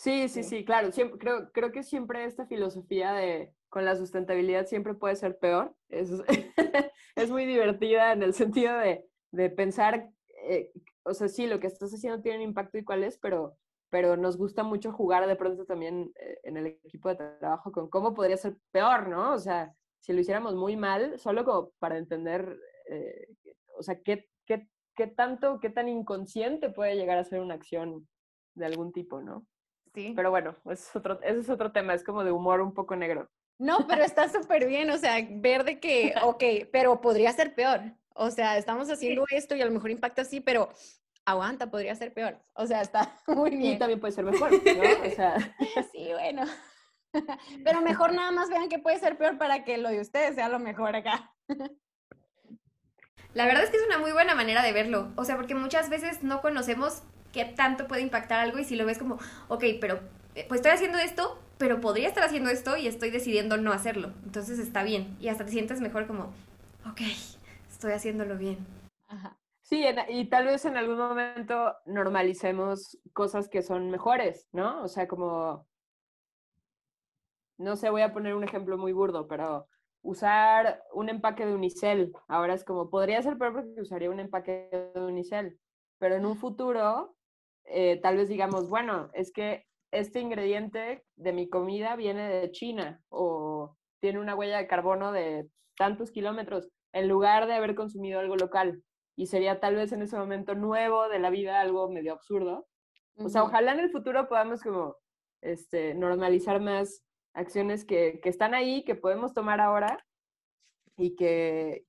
Sí, 0.00 0.30
sí, 0.30 0.42
Sí. 0.42 0.48
sí, 0.60 0.64
claro. 0.64 0.90
Siempre, 0.92 1.18
creo, 1.18 1.52
creo 1.52 1.72
que 1.72 1.82
siempre 1.82 2.24
esta 2.24 2.46
filosofía 2.46 3.12
de 3.12 3.52
con 3.68 3.84
la 3.84 3.96
sustentabilidad 3.96 4.66
siempre 4.66 4.94
puede 4.94 5.14
ser 5.14 5.38
peor. 5.38 5.76
Es, 5.90 6.10
es 7.16 7.30
muy 7.30 7.44
divertida 7.44 8.12
en 8.12 8.22
el 8.22 8.32
sentido 8.32 8.78
de, 8.78 9.04
de 9.30 9.50
pensar, 9.50 10.08
eh, 10.48 10.72
o 11.02 11.12
sea, 11.12 11.28
sí, 11.28 11.46
lo 11.46 11.60
que 11.60 11.66
estás 11.66 11.92
haciendo 11.92 12.22
tiene 12.22 12.38
un 12.38 12.44
impacto 12.44 12.78
y 12.78 12.84
cuál 12.84 13.04
es, 13.04 13.18
pero, 13.18 13.58
pero 13.90 14.16
nos 14.16 14.38
gusta 14.38 14.62
mucho 14.62 14.90
jugar 14.90 15.26
de 15.26 15.36
pronto 15.36 15.66
también 15.66 16.10
eh, 16.18 16.38
en 16.44 16.56
el 16.56 16.66
equipo 16.66 17.10
de 17.10 17.16
trabajo 17.38 17.70
con 17.70 17.90
cómo 17.90 18.14
podría 18.14 18.38
ser 18.38 18.56
peor, 18.72 19.06
¿no? 19.08 19.34
O 19.34 19.38
sea, 19.38 19.74
si 20.00 20.14
lo 20.14 20.20
hiciéramos 20.20 20.54
muy 20.54 20.76
mal, 20.76 21.18
solo 21.18 21.44
como 21.44 21.72
para 21.78 21.98
entender, 21.98 22.58
eh, 22.88 23.28
o 23.76 23.82
sea, 23.82 24.00
qué, 24.00 24.30
qué, 24.46 24.66
qué 24.96 25.08
tanto, 25.08 25.60
qué 25.60 25.68
tan 25.68 25.88
inconsciente 25.90 26.70
puede 26.70 26.96
llegar 26.96 27.18
a 27.18 27.24
ser 27.24 27.40
una 27.40 27.54
acción 27.54 28.08
de 28.54 28.64
algún 28.64 28.92
tipo, 28.92 29.20
¿no? 29.20 29.46
Sí. 29.94 30.12
Pero 30.16 30.30
bueno, 30.30 30.56
ese 30.66 30.72
es 30.88 30.96
otro, 30.96 31.20
ese 31.22 31.40
es 31.40 31.50
otro 31.50 31.72
tema, 31.72 31.94
es 31.94 32.04
como 32.04 32.24
de 32.24 32.32
humor 32.32 32.60
un 32.60 32.74
poco 32.74 32.96
negro. 32.96 33.30
No, 33.58 33.86
pero 33.86 34.02
está 34.04 34.28
súper 34.28 34.66
bien, 34.66 34.90
o 34.90 34.96
sea, 34.96 35.16
ver 35.30 35.64
de 35.64 35.80
que, 35.80 36.14
ok, 36.22 36.42
pero 36.72 37.00
podría 37.00 37.32
ser 37.32 37.54
peor. 37.54 37.80
O 38.14 38.30
sea, 38.30 38.56
estamos 38.58 38.90
haciendo 38.90 39.24
esto 39.30 39.54
y 39.54 39.62
a 39.62 39.66
lo 39.66 39.72
mejor 39.72 39.90
impacta 39.90 40.22
así, 40.22 40.40
pero 40.40 40.70
aguanta, 41.26 41.70
podría 41.70 41.94
ser 41.94 42.12
peor. 42.14 42.38
O 42.54 42.66
sea, 42.66 42.80
está 42.80 43.14
muy 43.26 43.50
Y 43.50 43.56
bien. 43.56 43.78
también 43.78 44.00
puede 44.00 44.12
ser 44.12 44.24
mejor, 44.24 44.50
¿no? 44.52 44.58
O 44.58 45.10
sea, 45.14 45.36
Sí, 45.92 46.08
bueno. 46.12 46.44
Pero 47.64 47.80
mejor 47.80 48.14
nada 48.14 48.30
más 48.30 48.48
vean 48.50 48.68
que 48.68 48.78
puede 48.78 48.98
ser 49.00 49.18
peor 49.18 49.36
para 49.36 49.64
que 49.64 49.78
lo 49.78 49.88
de 49.88 50.00
ustedes 50.00 50.36
sea 50.36 50.48
lo 50.48 50.60
mejor 50.60 50.94
acá. 50.94 51.34
La 53.34 53.46
verdad 53.46 53.64
es 53.64 53.70
que 53.70 53.78
es 53.78 53.82
una 53.86 53.98
muy 53.98 54.12
buena 54.12 54.34
manera 54.36 54.62
de 54.62 54.72
verlo. 54.72 55.12
O 55.16 55.24
sea, 55.24 55.34
porque 55.36 55.56
muchas 55.56 55.90
veces 55.90 56.22
no 56.22 56.40
conocemos 56.40 57.02
qué 57.32 57.44
tanto 57.44 57.86
puede 57.86 58.02
impactar 58.02 58.40
algo 58.40 58.58
y 58.58 58.64
si 58.64 58.76
lo 58.76 58.86
ves 58.86 58.98
como, 58.98 59.18
ok, 59.48 59.64
pero 59.80 60.00
eh, 60.34 60.44
pues 60.48 60.60
estoy 60.60 60.72
haciendo 60.72 60.98
esto, 60.98 61.38
pero 61.58 61.80
podría 61.80 62.08
estar 62.08 62.24
haciendo 62.24 62.50
esto 62.50 62.76
y 62.76 62.86
estoy 62.86 63.10
decidiendo 63.10 63.56
no 63.56 63.72
hacerlo. 63.72 64.12
Entonces 64.24 64.58
está 64.58 64.82
bien. 64.82 65.16
Y 65.20 65.28
hasta 65.28 65.44
te 65.44 65.50
sientes 65.50 65.80
mejor 65.80 66.06
como, 66.06 66.32
ok, 66.90 67.00
estoy 67.70 67.92
haciéndolo 67.92 68.36
bien. 68.36 68.58
Sí, 69.62 69.84
y 70.08 70.28
tal 70.28 70.46
vez 70.46 70.64
en 70.64 70.76
algún 70.76 70.98
momento 70.98 71.76
normalicemos 71.86 72.98
cosas 73.12 73.48
que 73.48 73.62
son 73.62 73.90
mejores, 73.90 74.48
¿no? 74.52 74.82
O 74.82 74.88
sea, 74.88 75.06
como, 75.06 75.66
no 77.56 77.76
sé, 77.76 77.90
voy 77.90 78.02
a 78.02 78.12
poner 78.12 78.34
un 78.34 78.42
ejemplo 78.42 78.78
muy 78.78 78.92
burdo, 78.92 79.28
pero 79.28 79.68
usar 80.02 80.82
un 80.92 81.08
empaque 81.08 81.46
de 81.46 81.54
unicel, 81.54 82.12
ahora 82.26 82.54
es 82.54 82.64
como, 82.64 82.90
podría 82.90 83.22
ser 83.22 83.38
peor 83.38 83.52
porque 83.52 83.80
usaría 83.80 84.10
un 84.10 84.18
empaque 84.18 84.70
de 84.94 85.00
unicel, 85.00 85.60
pero 85.98 86.16
en 86.16 86.26
un 86.26 86.36
futuro, 86.36 87.14
eh, 87.70 88.00
tal 88.02 88.16
vez 88.16 88.28
digamos, 88.28 88.68
bueno, 88.68 89.10
es 89.14 89.32
que 89.32 89.66
este 89.92 90.20
ingrediente 90.20 91.04
de 91.16 91.32
mi 91.32 91.48
comida 91.48 91.96
viene 91.96 92.28
de 92.28 92.50
China 92.50 93.02
o 93.08 93.76
tiene 94.00 94.20
una 94.20 94.34
huella 94.34 94.58
de 94.58 94.66
carbono 94.66 95.12
de 95.12 95.48
tantos 95.76 96.10
kilómetros, 96.10 96.68
en 96.92 97.08
lugar 97.08 97.46
de 97.46 97.54
haber 97.54 97.74
consumido 97.74 98.20
algo 98.20 98.36
local 98.36 98.82
y 99.16 99.26
sería 99.26 99.60
tal 99.60 99.76
vez 99.76 99.92
en 99.92 100.02
ese 100.02 100.16
momento 100.16 100.54
nuevo 100.54 101.08
de 101.08 101.18
la 101.18 101.30
vida 101.30 101.60
algo 101.60 101.90
medio 101.90 102.12
absurdo. 102.12 102.66
O 103.16 103.28
sea, 103.28 103.42
ojalá 103.42 103.72
en 103.72 103.80
el 103.80 103.90
futuro 103.90 104.28
podamos 104.28 104.62
como 104.62 104.96
este, 105.42 105.94
normalizar 105.94 106.60
más 106.60 107.04
acciones 107.34 107.84
que, 107.84 108.20
que 108.22 108.28
están 108.28 108.54
ahí, 108.54 108.84
que 108.84 108.94
podemos 108.94 109.34
tomar 109.34 109.60
ahora 109.60 110.04
y 110.96 111.16
que, 111.16 111.84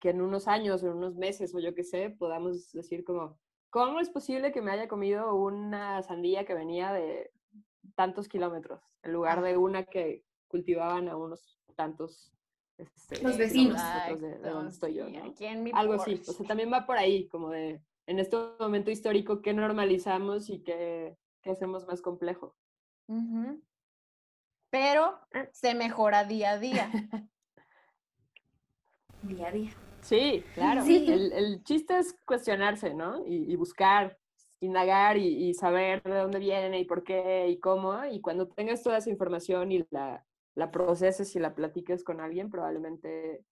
que 0.00 0.10
en 0.10 0.22
unos 0.22 0.48
años 0.48 0.82
en 0.82 0.90
unos 0.90 1.16
meses 1.16 1.54
o 1.54 1.60
yo 1.60 1.74
qué 1.74 1.84
sé, 1.84 2.10
podamos 2.18 2.72
decir 2.72 3.04
como, 3.04 3.38
¿cómo 3.70 4.00
es 4.00 4.10
posible 4.10 4.52
que 4.52 4.62
me 4.62 4.72
haya 4.72 4.88
comido 4.88 5.34
una 5.34 6.02
sandía 6.02 6.44
que 6.44 6.54
venía 6.54 6.92
de 6.92 7.32
tantos 7.94 8.28
kilómetros 8.28 8.82
en 9.02 9.12
lugar 9.12 9.42
de 9.42 9.56
una 9.56 9.84
que 9.84 10.24
cultivaban 10.48 11.08
a 11.08 11.16
unos 11.16 11.58
tantos 11.76 12.32
este, 12.76 13.22
los 13.22 13.36
vecinos 13.36 13.80
de, 14.18 14.38
donde 14.38 14.70
estoy 14.70 14.94
yo. 14.94 15.06
Algo 15.74 15.94
así. 15.94 16.20
O 16.26 16.32
sea, 16.32 16.46
también 16.46 16.72
va 16.72 16.86
por 16.86 16.96
ahí, 16.96 17.28
como 17.28 17.50
de 17.50 17.82
en 18.06 18.18
este 18.18 18.36
momento 18.58 18.90
histórico, 18.90 19.42
qué 19.42 19.52
normalizamos 19.52 20.48
y 20.50 20.62
qué, 20.62 21.16
qué 21.42 21.50
hacemos 21.50 21.86
más 21.86 22.00
complejo. 22.00 22.56
Pero 24.70 25.18
ah. 25.32 25.48
se 25.52 25.74
mejora 25.74 26.24
día 26.24 26.52
a 26.52 26.58
día. 26.58 26.90
día 29.22 29.48
a 29.48 29.52
día. 29.52 29.70
Sí, 30.02 30.44
claro. 30.54 30.82
El, 30.84 31.32
el, 31.32 31.62
chiste 31.64 31.98
es 31.98 32.16
cuestionarse, 32.24 32.94
¿no? 32.94 33.26
Y, 33.26 33.52
y 33.52 33.56
buscar, 33.56 34.18
indagar 34.60 35.16
y, 35.16 35.48
y, 35.48 35.54
saber 35.54 36.02
de 36.02 36.18
dónde 36.18 36.38
viene 36.38 36.80
y 36.80 36.84
por 36.84 37.04
qué 37.04 37.48
y 37.48 37.58
cómo. 37.58 38.04
Y 38.06 38.20
cuando 38.20 38.48
tengas 38.48 38.82
toda 38.82 38.98
esa 38.98 39.10
información 39.10 39.72
y 39.72 39.84
la, 39.90 40.24
la 40.54 40.70
proceses 40.70 41.34
y 41.36 41.38
la 41.38 41.54
platiques 41.54 42.04
con 42.04 42.20
alguien, 42.20 42.50
probablemente 42.50 43.44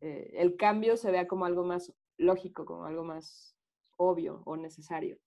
eh, 0.00 0.30
el 0.34 0.56
cambio 0.56 0.96
se 0.96 1.10
vea 1.10 1.26
como 1.28 1.44
algo 1.44 1.64
más 1.64 1.92
lógico, 2.18 2.64
como 2.64 2.84
algo 2.84 3.04
más 3.04 3.56
obvio 3.96 4.42
o 4.44 4.56
necesario. 4.56 5.18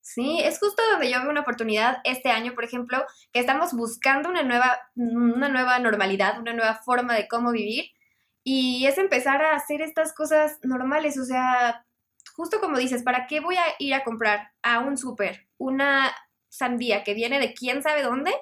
Sí, 0.00 0.40
es 0.40 0.60
justo 0.60 0.82
donde 0.92 1.10
yo 1.10 1.20
veo 1.20 1.30
una 1.30 1.40
oportunidad 1.40 1.98
este 2.04 2.28
año, 2.28 2.54
por 2.54 2.62
ejemplo, 2.62 3.04
que 3.32 3.40
estamos 3.40 3.72
buscando 3.72 4.28
una 4.28 4.44
nueva, 4.44 4.78
una 4.94 5.48
nueva 5.48 5.78
normalidad, 5.80 6.38
una 6.38 6.52
nueva 6.52 6.74
forma 6.84 7.14
de 7.14 7.26
cómo 7.26 7.50
vivir. 7.50 7.86
Y 8.48 8.86
es 8.86 8.96
empezar 8.96 9.42
a 9.42 9.56
hacer 9.56 9.82
estas 9.82 10.12
cosas 10.12 10.60
normales, 10.62 11.18
o 11.18 11.24
sea, 11.24 11.84
justo 12.36 12.60
como 12.60 12.78
dices, 12.78 13.02
¿para 13.02 13.26
qué 13.26 13.40
voy 13.40 13.56
a 13.56 13.64
ir 13.80 13.92
a 13.92 14.04
comprar 14.04 14.52
a 14.62 14.78
un 14.78 14.96
súper 14.96 15.48
una 15.58 16.14
sandía 16.48 17.02
que 17.02 17.14
viene 17.14 17.40
de 17.40 17.54
quién 17.54 17.82
sabe 17.82 18.02
dónde? 18.02 18.32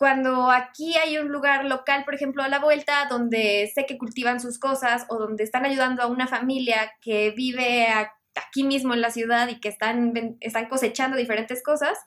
cuando 0.00 0.50
aquí 0.50 0.96
hay 0.96 1.18
un 1.18 1.28
lugar 1.28 1.66
local, 1.66 2.06
por 2.06 2.14
ejemplo, 2.14 2.42
a 2.42 2.48
la 2.48 2.58
vuelta, 2.58 3.06
donde 3.10 3.70
sé 3.74 3.84
que 3.84 3.98
cultivan 3.98 4.40
sus 4.40 4.58
cosas 4.58 5.04
o 5.10 5.18
donde 5.18 5.44
están 5.44 5.66
ayudando 5.66 6.02
a 6.02 6.06
una 6.06 6.26
familia 6.26 6.90
que 7.02 7.32
vive 7.32 7.86
aquí 8.34 8.64
mismo 8.64 8.94
en 8.94 9.02
la 9.02 9.10
ciudad 9.10 9.48
y 9.48 9.60
que 9.60 9.68
están, 9.68 10.38
están 10.40 10.70
cosechando 10.70 11.18
diferentes 11.18 11.62
cosas, 11.62 11.98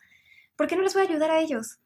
¿por 0.56 0.66
qué 0.66 0.76
no 0.76 0.82
les 0.82 0.96
voy 0.96 1.04
a 1.04 1.08
ayudar 1.08 1.30
a 1.30 1.40
ellos? 1.40 1.78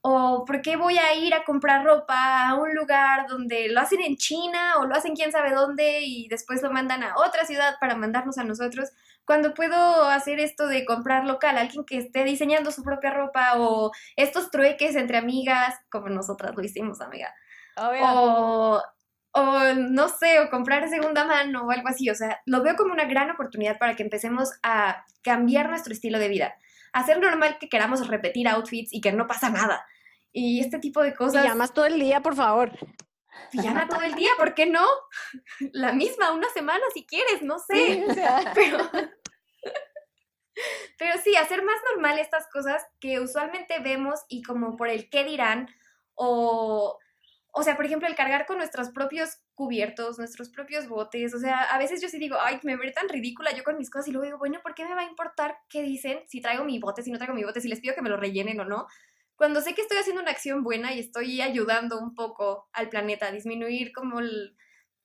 ¿O 0.00 0.44
por 0.44 0.62
qué 0.62 0.76
voy 0.76 0.96
a 0.96 1.14
ir 1.14 1.34
a 1.34 1.44
comprar 1.44 1.84
ropa 1.84 2.48
a 2.48 2.54
un 2.54 2.72
lugar 2.74 3.26
donde 3.26 3.68
lo 3.68 3.80
hacen 3.80 4.00
en 4.00 4.16
China 4.16 4.76
o 4.78 4.86
lo 4.86 4.94
hacen 4.94 5.14
quién 5.16 5.32
sabe 5.32 5.52
dónde 5.52 6.02
y 6.02 6.28
después 6.28 6.62
lo 6.62 6.70
mandan 6.70 7.02
a 7.02 7.16
otra 7.16 7.44
ciudad 7.44 7.74
para 7.80 7.96
mandarnos 7.96 8.38
a 8.38 8.44
nosotros? 8.44 8.90
Cuando 9.24 9.54
puedo 9.54 10.04
hacer 10.04 10.38
esto 10.38 10.68
de 10.68 10.84
comprar 10.84 11.24
local, 11.24 11.58
alguien 11.58 11.84
que 11.84 11.98
esté 11.98 12.24
diseñando 12.24 12.70
su 12.70 12.84
propia 12.84 13.10
ropa 13.10 13.54
o 13.56 13.90
estos 14.14 14.50
trueques 14.50 14.94
entre 14.94 15.18
amigas, 15.18 15.74
como 15.90 16.08
nosotras 16.08 16.54
lo 16.56 16.62
hicimos, 16.62 17.00
amiga. 17.00 17.34
O, 17.76 18.80
o 19.32 19.74
no 19.74 20.08
sé, 20.08 20.38
o 20.40 20.48
comprar 20.48 20.88
segunda 20.88 21.24
mano 21.24 21.66
o 21.66 21.70
algo 21.72 21.88
así. 21.88 22.08
O 22.08 22.14
sea, 22.14 22.40
lo 22.46 22.62
veo 22.62 22.76
como 22.76 22.92
una 22.92 23.04
gran 23.04 23.30
oportunidad 23.30 23.78
para 23.78 23.96
que 23.96 24.04
empecemos 24.04 24.52
a 24.62 25.04
cambiar 25.22 25.68
nuestro 25.68 25.92
estilo 25.92 26.20
de 26.20 26.28
vida 26.28 26.54
hacer 26.98 27.18
normal 27.18 27.58
que 27.58 27.68
queramos 27.68 28.06
repetir 28.06 28.48
outfits 28.48 28.92
y 28.92 29.00
que 29.00 29.12
no 29.12 29.26
pasa 29.26 29.50
nada. 29.50 29.86
Y 30.32 30.60
este 30.60 30.78
tipo 30.78 31.02
de 31.02 31.14
cosas. 31.14 31.42
Pijamas 31.42 31.72
todo 31.72 31.86
el 31.86 31.98
día, 31.98 32.20
por 32.20 32.34
favor. 32.34 32.72
Pijama 33.50 33.88
todo 33.88 34.02
el 34.02 34.14
día, 34.14 34.30
¿por 34.36 34.54
qué 34.54 34.66
no? 34.66 34.86
La 35.72 35.92
misma, 35.92 36.32
una 36.32 36.48
semana 36.50 36.84
si 36.92 37.06
quieres, 37.06 37.42
no 37.42 37.58
sé. 37.58 38.04
pero, 38.54 38.78
pero 40.98 41.20
sí, 41.22 41.36
hacer 41.36 41.62
más 41.62 41.76
normal 41.92 42.18
estas 42.18 42.46
cosas 42.52 42.84
que 43.00 43.20
usualmente 43.20 43.78
vemos 43.78 44.20
y 44.28 44.42
como 44.42 44.76
por 44.76 44.88
el 44.88 45.08
qué 45.08 45.24
dirán 45.24 45.68
o 46.14 46.98
o 47.58 47.62
sea, 47.62 47.76
por 47.76 47.86
ejemplo, 47.86 48.08
el 48.08 48.14
cargar 48.14 48.46
con 48.46 48.58
nuestros 48.58 48.90
propios 48.90 49.38
cubiertos, 49.58 50.18
nuestros 50.18 50.50
propios 50.50 50.86
botes, 50.86 51.34
o 51.34 51.40
sea, 51.40 51.64
a 51.64 51.78
veces 51.78 52.00
yo 52.00 52.08
sí 52.08 52.16
digo, 52.16 52.36
ay, 52.40 52.60
me 52.62 52.76
veo 52.76 52.92
tan 52.92 53.08
ridícula 53.08 53.50
yo 53.56 53.64
con 53.64 53.76
mis 53.76 53.90
cosas 53.90 54.06
y 54.06 54.12
luego 54.12 54.24
digo, 54.24 54.38
bueno, 54.38 54.60
¿por 54.62 54.72
qué 54.72 54.84
me 54.84 54.94
va 54.94 55.00
a 55.00 55.10
importar 55.10 55.56
qué 55.68 55.82
dicen 55.82 56.20
si 56.28 56.40
traigo 56.40 56.62
mi 56.64 56.78
bote, 56.78 57.02
si 57.02 57.10
no 57.10 57.18
traigo 57.18 57.34
mi 57.34 57.42
bote, 57.42 57.60
si 57.60 57.66
les 57.66 57.80
pido 57.80 57.92
que 57.92 58.00
me 58.00 58.08
lo 58.08 58.16
rellenen 58.16 58.60
o 58.60 58.64
no? 58.64 58.86
Cuando 59.34 59.60
sé 59.60 59.74
que 59.74 59.82
estoy 59.82 59.98
haciendo 59.98 60.22
una 60.22 60.30
acción 60.30 60.62
buena 60.62 60.94
y 60.94 61.00
estoy 61.00 61.40
ayudando 61.40 61.98
un 61.98 62.14
poco 62.14 62.68
al 62.72 62.88
planeta 62.88 63.26
a 63.26 63.32
disminuir 63.32 63.90
como 63.90 64.20
el, 64.20 64.56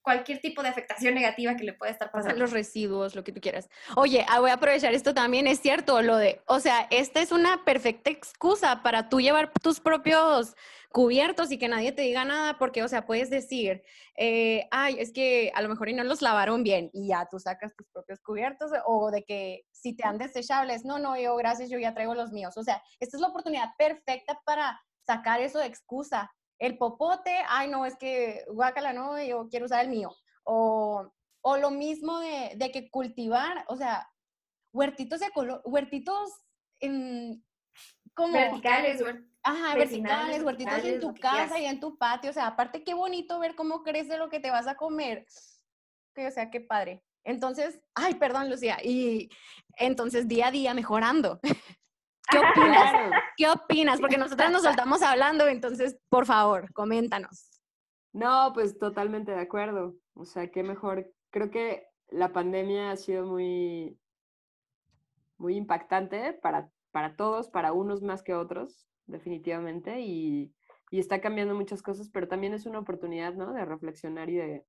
cualquier 0.04 0.39
tipo 0.39 0.62
de 0.62 0.70
afectación 0.70 1.16
negativa 1.16 1.56
que 1.56 1.63
le 1.63 1.74
pueda 1.74 1.92
estar 1.92 2.12
pasando. 2.12 2.38
Los 2.38 2.52
residuos, 2.52 3.16
lo 3.16 3.24
que 3.24 3.32
tú 3.32 3.42
quieras. 3.42 3.70
Oye, 3.96 4.26
ah, 4.30 4.39
voy 4.39 4.52
a 4.52 4.56
aprovechar 4.56 4.94
esto 4.94 5.13
también, 5.13 5.48
es 5.48 5.60
cierto, 5.60 6.02
lo 6.02 6.18
de, 6.18 6.42
o 6.46 6.60
sea, 6.60 6.88
esta 6.92 7.22
es 7.22 7.32
una 7.32 7.63
perfecta 7.63 8.12
excusa 8.12 8.84
para 8.84 9.10
tú 9.10 9.22
llevar 9.22 9.52
tus 9.62 9.80
propios 9.80 10.56
cubiertos 10.92 11.52
y 11.52 11.58
que 11.58 11.68
nadie 11.68 11.92
te 11.92 12.04
diga 12.04 12.26
nada, 12.26 12.60
porque, 12.60 12.84
o 12.84 12.88
sea, 12.88 13.06
puedes 13.06 13.30
decir, 13.32 13.82
eh, 14.16 14.68
ay, 14.70 14.98
es 15.00 15.12
que 15.12 15.52
a 15.56 15.62
lo 15.62 15.70
mejor 15.70 15.89
y 15.89 15.94
no 15.94 16.04
los 16.04 16.22
lavaron 16.22 16.63
bien 16.63 16.92
y 16.94 17.08
ya 17.08 17.28
tú 17.32 17.39
sacas 17.39 17.74
tus 17.76 17.88
propios 17.88 18.20
cubiertos 18.20 18.72
o 18.86 19.10
de 19.10 19.24
que 19.24 19.66
si 19.72 19.96
te 19.96 20.06
han 20.06 20.20
desechables, 20.20 20.86
no, 20.86 21.00
no, 21.00 21.18
yo 21.18 21.36
gracias, 21.36 21.70
yo 21.70 21.80
ya 21.80 21.96
traigo 21.96 22.13
los 22.13 22.32
míos. 22.32 22.56
O 22.58 22.63
sea, 22.63 22.84
esta 23.00 23.18
es 23.18 23.22
la 23.22 23.30
oportunidad 23.30 23.70
perfecta 23.78 24.39
para 24.46 24.80
sacar 25.08 25.42
eso 25.42 25.60
de 25.60 25.66
excusa 25.66 26.32
el 26.65 26.78
popote, 26.78 27.36
ay, 27.49 27.69
no, 27.69 27.86
es 27.86 27.97
que 27.97 28.45
guácala, 28.47 28.93
no, 28.93 29.21
yo 29.21 29.49
quiero 29.49 29.65
usar 29.65 29.84
el 29.84 29.91
mío. 29.91 30.15
O, 30.45 31.12
o 31.41 31.58
lo 31.58 31.71
mismo 31.71 32.19
de, 32.19 32.54
de, 32.56 32.71
que 32.71 32.89
cultivar, 32.89 33.65
o 33.67 33.76
sea, 33.76 34.10
huertitos 34.71 35.19
de 35.19 35.30
color, 35.32 35.62
huertitos 35.65 36.30
en, 36.80 37.43
como... 38.13 38.34
Verticales, 38.34 39.04
Ajá, 39.45 39.76
verticales, 39.76 40.41
huertitos 40.41 40.86
en 40.86 41.02
tu 41.02 41.13
casa 41.15 41.60
y 41.60 41.65
en 41.65 41.82
tu 41.82 41.97
patio. 41.97 42.30
O 42.30 42.34
sea, 42.34 42.47
aparte 42.47 42.86
qué 42.86 42.93
bonito 42.93 43.39
ver 43.39 43.56
cómo 43.56 43.84
crece 43.84 44.17
lo 44.17 44.30
que 44.30 44.39
te 44.39 44.52
vas 44.52 44.67
a 44.67 44.76
comer. 44.76 45.26
Que, 46.15 46.28
o 46.28 46.32
sea, 46.32 46.49
qué 46.49 46.62
padre. 46.62 47.04
Entonces, 47.26 47.82
ay, 47.93 48.15
perdón, 48.15 48.49
Lucía. 48.49 48.78
Y 48.82 49.30
entonces 49.76 50.30
día 50.30 50.47
a 50.47 50.52
día 50.52 50.73
mejorando. 50.73 51.41
¿Qué 52.30 52.38
opinas? 52.40 53.12
¿Qué 53.38 53.50
opinas? 53.50 54.00
Porque 54.00 54.18
nosotros 54.18 54.52
nos 54.52 54.64
soltamos 54.64 55.02
hablando, 55.02 55.48
entonces, 55.48 55.98
por 56.10 56.26
favor, 56.26 56.72
coméntanos. 56.74 57.50
No, 58.14 58.52
pues 58.54 58.78
totalmente 58.78 59.32
de 59.32 59.42
acuerdo. 59.42 59.96
O 60.14 60.26
sea, 60.26 60.50
qué 60.52 60.64
mejor. 60.64 61.12
Creo 61.32 61.50
que 61.50 61.88
la 62.10 62.32
pandemia 62.32 62.92
ha 62.92 62.96
sido 62.96 63.26
muy, 63.26 63.98
muy 65.38 65.56
impactante 65.56 66.34
para, 66.34 66.70
para 66.92 67.16
todos, 67.16 67.50
para 67.50 67.74
unos 67.74 68.04
más 68.04 68.22
que 68.22 68.36
otros, 68.36 68.88
definitivamente, 69.08 70.00
y, 70.02 70.54
y, 70.92 71.00
está 71.00 71.22
cambiando 71.22 71.56
muchas 71.56 71.82
cosas, 71.82 72.10
pero 72.10 72.28
también 72.28 72.54
es 72.54 72.68
una 72.68 72.80
oportunidad, 72.80 73.34
¿no? 73.34 73.52
De 73.52 73.66
reflexionar 73.66 74.30
y 74.30 74.36
de, 74.36 74.66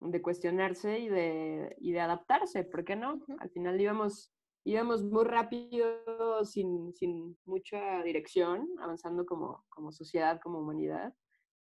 de 0.00 0.22
cuestionarse 0.22 0.98
y 0.98 1.08
de, 1.08 1.76
y 1.78 1.92
de 1.92 2.00
adaptarse, 2.00 2.64
¿por 2.64 2.84
qué 2.84 2.96
no? 2.96 3.20
Al 3.38 3.50
final 3.50 3.78
íbamos 3.78 4.32
íbamos 4.64 5.02
muy 5.02 5.24
rápido, 5.24 6.44
sin, 6.44 6.94
sin 6.94 7.38
mucha 7.44 8.02
dirección, 8.02 8.68
avanzando 8.80 9.24
como, 9.24 9.64
como 9.68 9.92
sociedad, 9.92 10.40
como 10.42 10.60
humanidad. 10.60 11.14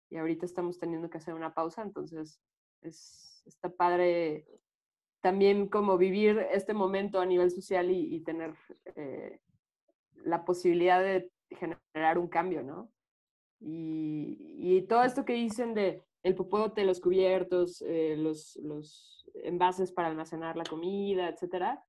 Y 0.09 0.17
ahorita 0.17 0.45
estamos 0.45 0.77
teniendo 0.77 1.09
que 1.09 1.17
hacer 1.17 1.33
una 1.33 1.53
pausa, 1.53 1.81
entonces 1.81 2.41
es, 2.81 3.43
está 3.45 3.69
padre 3.69 4.45
también 5.21 5.67
como 5.67 5.97
vivir 5.97 6.39
este 6.51 6.73
momento 6.73 7.19
a 7.19 7.25
nivel 7.25 7.51
social 7.51 7.89
y, 7.91 8.21
tener 8.21 8.53
eh, 8.95 9.41
la 10.23 10.45
posibilidad 10.45 11.01
de 11.01 11.31
generar 11.49 12.17
un 12.17 12.27
cambio, 12.27 12.63
¿no? 12.63 12.91
Y, 13.59 14.81
todo 14.87 15.03
esto 15.03 15.25
que 15.25 15.33
dicen 15.33 15.73
de 15.73 16.03
el 16.23 16.35
popote, 16.35 16.85
los 16.85 17.01
cubiertos, 17.01 17.81
eh, 17.81 18.15
los, 18.17 18.55
los 18.57 19.29
envases 19.43 19.91
para 19.91 20.07
almacenar 20.07 20.55
la 20.55 20.63
comida, 20.63 21.27
etcétera, 21.29 21.83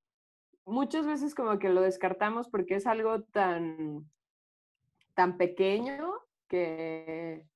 muchas 0.69 1.07
veces 1.07 1.35
como 1.35 1.59
que 1.59 1.69
lo 1.69 1.81
descartamos 1.81 2.49
porque 2.49 2.77
es 2.77 2.87
algo 2.87 3.23
tan, 3.23 4.09
tan 5.15 5.37
pequeño 5.37 6.13
que, 6.47 7.47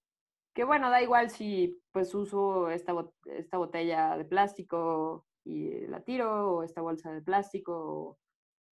que 0.55 0.65
bueno, 0.65 0.91
da 0.91 1.03
igual 1.03 1.31
si 1.31 1.81
pues 1.93 2.15
uso 2.15 2.71
esta, 2.71 2.95
esta 3.27 3.59
botella 3.59 4.17
de 4.17 4.25
plástico 4.25 5.27
y 5.45 5.87
la 5.87 6.01
tiro, 6.01 6.57
o 6.57 6.63
esta 6.63 6.81
bolsa 6.81 7.13
de 7.13 7.23
plástico, 7.23 8.19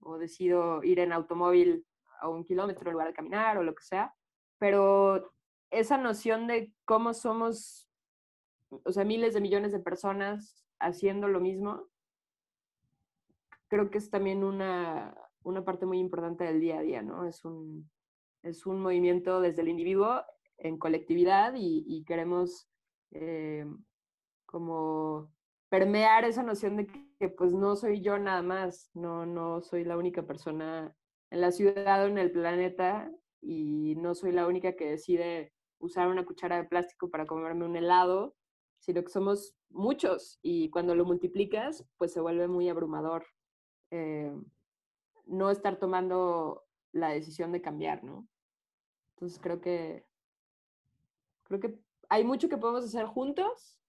o, 0.02 0.18
decido 0.18 0.84
ir 0.84 1.00
en 1.00 1.12
automóvil 1.12 1.86
a 2.22 2.30
un 2.30 2.44
kilómetro 2.44 2.88
en 2.88 2.94
lugar 2.94 3.08
de 3.08 3.14
caminar, 3.14 3.58
o 3.58 3.64
lo 3.64 3.76
que 3.76 3.84
sea. 3.84 4.14
Pero 4.58 5.34
esa 5.72 5.98
noción 5.98 6.48
de 6.48 6.72
cómo 6.86 7.14
somos, 7.14 7.90
o 8.70 8.92
sea, 8.92 9.04
miles 9.04 9.34
de 9.34 9.42
millones 9.42 9.72
de 9.72 9.80
personas 9.80 10.66
haciendo 10.80 11.28
lo 11.28 11.40
mismo, 11.40 11.88
creo 13.70 13.90
que 13.90 14.00
es 14.00 14.10
también 14.10 14.44
una, 14.44 15.16
una 15.44 15.64
parte 15.64 15.86
muy 15.86 16.00
importante 16.00 16.44
del 16.44 16.60
día 16.60 16.80
a 16.80 16.82
día, 16.82 17.02
¿no? 17.02 17.26
Es 17.26 17.46
un, 17.46 17.90
es 18.44 18.66
un 18.66 18.82
movimiento 18.82 19.40
desde 19.42 19.62
el 19.62 19.70
individuo 19.70 20.24
en 20.58 20.78
colectividad 20.78 21.54
y, 21.56 22.04
queremos 22.06 22.68
eh, 23.12 23.66
como 24.46 25.32
permear 25.70 26.26
esa 26.26 26.44
noción 26.44 26.76
de 26.78 26.88
que, 26.88 27.30
pues 27.30 27.54
no 27.54 27.76
soy 27.76 28.02
yo 28.02 28.18
nada 28.18 28.42
más, 28.42 28.90
no, 28.94 29.26
no 29.26 29.62
soy 29.62 29.86
la 29.86 29.98
única 29.98 30.24
persona 30.24 30.96
en 31.32 31.42
la 31.42 31.52
ciudad 31.52 32.04
o 32.04 32.08
en 32.08 32.18
el 32.18 32.32
planeta 32.32 33.12
y 33.42 33.96
no 33.98 34.16
soy 34.16 34.32
la 34.32 34.48
única 34.48 34.76
que 34.76 34.90
decide 34.90 35.54
usar 35.80 36.10
una 36.10 36.26
cuchara 36.26 36.58
de 36.58 36.68
plástico 36.68 37.10
para 37.10 37.26
comerme 37.26 37.66
un 37.66 37.76
helado, 37.76 38.36
sino 38.80 39.02
que 39.04 39.10
somos 39.10 39.56
muchos 39.70 40.40
y 40.42 40.70
cuando 40.72 40.96
lo 40.96 41.06
multiplicas, 41.06 41.88
pues 41.98 42.12
se 42.12 42.20
vuelve 42.20 42.48
muy 42.48 42.68
abrumador 42.68 43.26
eh, 43.92 44.34
no 45.26 45.52
estar 45.52 45.78
tomando 45.78 46.66
la 46.92 47.10
decisión 47.10 47.52
de 47.52 47.62
cambiar, 47.62 48.04
¿no? 48.04 48.28
Entonces 49.16 49.40
creo 49.42 49.62
que 49.62 50.06
creo 51.44 51.60
que 51.60 51.80
hay 52.10 52.24
mucho 52.24 52.50
que 52.50 52.58
podemos 52.58 52.86
hacer 52.86 53.06
juntos 53.06 53.80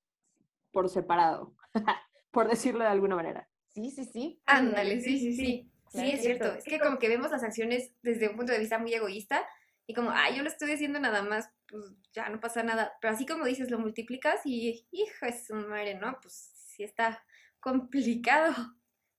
por 0.72 0.88
separado, 0.88 1.54
por 2.30 2.48
decirlo 2.48 2.80
de 2.80 2.90
alguna 2.90 3.16
manera. 3.16 3.48
Sí, 3.68 3.90
sí, 3.90 4.04
sí. 4.04 4.42
Ándale, 4.46 5.00
sí, 5.00 5.18
sí, 5.18 5.34
sí. 5.34 5.70
Sí, 5.92 6.10
es 6.12 6.22
cierto. 6.22 6.54
Es 6.54 6.64
que 6.64 6.78
como 6.78 6.98
que 6.98 7.08
vemos 7.08 7.30
las 7.30 7.42
acciones 7.42 7.92
desde 8.02 8.28
un 8.28 8.36
punto 8.36 8.52
de 8.52 8.60
vista 8.60 8.78
muy 8.78 8.94
egoísta 8.94 9.44
y 9.86 9.94
como, 9.94 10.10
ah, 10.10 10.30
yo 10.30 10.42
lo 10.42 10.48
estoy 10.48 10.70
haciendo 10.70 11.00
nada 11.00 11.22
más, 11.22 11.50
pues 11.68 11.82
ya 12.12 12.28
no 12.28 12.38
pasa 12.38 12.62
nada. 12.62 12.92
Pero 13.00 13.14
así 13.14 13.26
como 13.26 13.44
dices, 13.44 13.70
lo 13.70 13.78
multiplicas 13.78 14.40
y, 14.44 14.86
hijo, 14.92 15.26
es 15.26 15.50
un 15.50 15.68
madre, 15.68 15.94
¿no? 15.96 16.16
Pues 16.22 16.52
sí 16.54 16.84
está 16.84 17.24
complicado. 17.58 18.54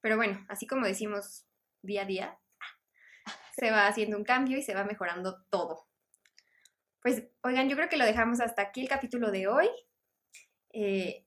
Pero 0.01 0.17
bueno, 0.17 0.43
así 0.49 0.67
como 0.67 0.85
decimos 0.85 1.45
día 1.81 2.01
a 2.03 2.05
día, 2.05 2.39
se 3.55 3.71
va 3.71 3.87
haciendo 3.87 4.17
un 4.17 4.23
cambio 4.23 4.57
y 4.57 4.63
se 4.63 4.73
va 4.73 4.83
mejorando 4.83 5.43
todo. 5.49 5.87
Pues, 7.01 7.23
oigan, 7.41 7.67
yo 7.67 7.75
creo 7.75 7.89
que 7.89 7.97
lo 7.97 8.05
dejamos 8.05 8.41
hasta 8.41 8.61
aquí 8.61 8.81
el 8.81 8.89
capítulo 8.89 9.31
de 9.31 9.47
hoy. 9.47 9.67
Eh, 10.73 11.25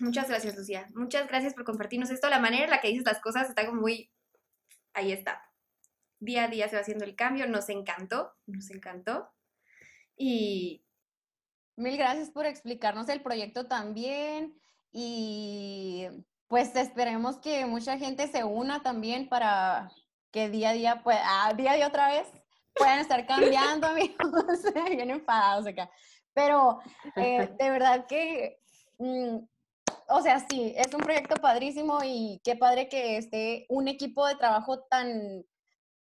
muchas 0.00 0.28
gracias, 0.28 0.56
Lucía. 0.56 0.86
Muchas 0.94 1.26
gracias 1.28 1.54
por 1.54 1.64
compartirnos 1.64 2.10
esto. 2.10 2.28
La 2.28 2.40
manera 2.40 2.64
en 2.64 2.70
la 2.70 2.80
que 2.80 2.88
dices 2.88 3.06
las 3.06 3.20
cosas 3.20 3.48
está 3.48 3.66
como 3.66 3.80
muy... 3.80 4.10
Ahí 4.92 5.12
está. 5.12 5.42
Día 6.20 6.44
a 6.44 6.48
día 6.48 6.68
se 6.68 6.76
va 6.76 6.82
haciendo 6.82 7.04
el 7.04 7.16
cambio. 7.16 7.46
Nos 7.46 7.68
encantó, 7.68 8.34
nos 8.46 8.70
encantó. 8.70 9.30
Y... 10.16 10.84
Mil 11.76 11.96
gracias 11.96 12.30
por 12.30 12.44
explicarnos 12.44 13.08
el 13.08 13.22
proyecto 13.22 13.66
también. 13.66 14.60
Y 14.92 16.06
pues 16.48 16.74
esperemos 16.74 17.36
que 17.38 17.66
mucha 17.66 17.98
gente 17.98 18.26
se 18.26 18.42
una 18.42 18.82
también 18.82 19.28
para 19.28 19.90
que 20.32 20.48
día 20.48 20.70
a 20.70 20.72
día, 20.72 21.00
pues, 21.02 21.18
ah, 21.22 21.52
día 21.56 21.72
a 21.72 21.76
día 21.76 21.86
otra 21.86 22.08
vez, 22.08 22.26
puedan 22.74 22.98
estar 22.98 23.26
cambiando, 23.26 23.86
amigos, 23.88 24.62
bien 24.90 25.10
enfadados 25.10 25.66
acá. 25.66 25.90
Pero 26.32 26.80
eh, 27.16 27.48
de 27.58 27.70
verdad 27.70 28.06
que, 28.06 28.60
mm, 28.98 29.38
o 30.08 30.22
sea, 30.22 30.46
sí, 30.48 30.74
es 30.76 30.92
un 30.94 31.00
proyecto 31.00 31.36
padrísimo 31.36 32.00
y 32.04 32.40
qué 32.44 32.56
padre 32.56 32.88
que 32.88 33.18
esté 33.18 33.66
un 33.68 33.88
equipo 33.88 34.26
de 34.26 34.36
trabajo 34.36 34.80
tan, 34.84 35.44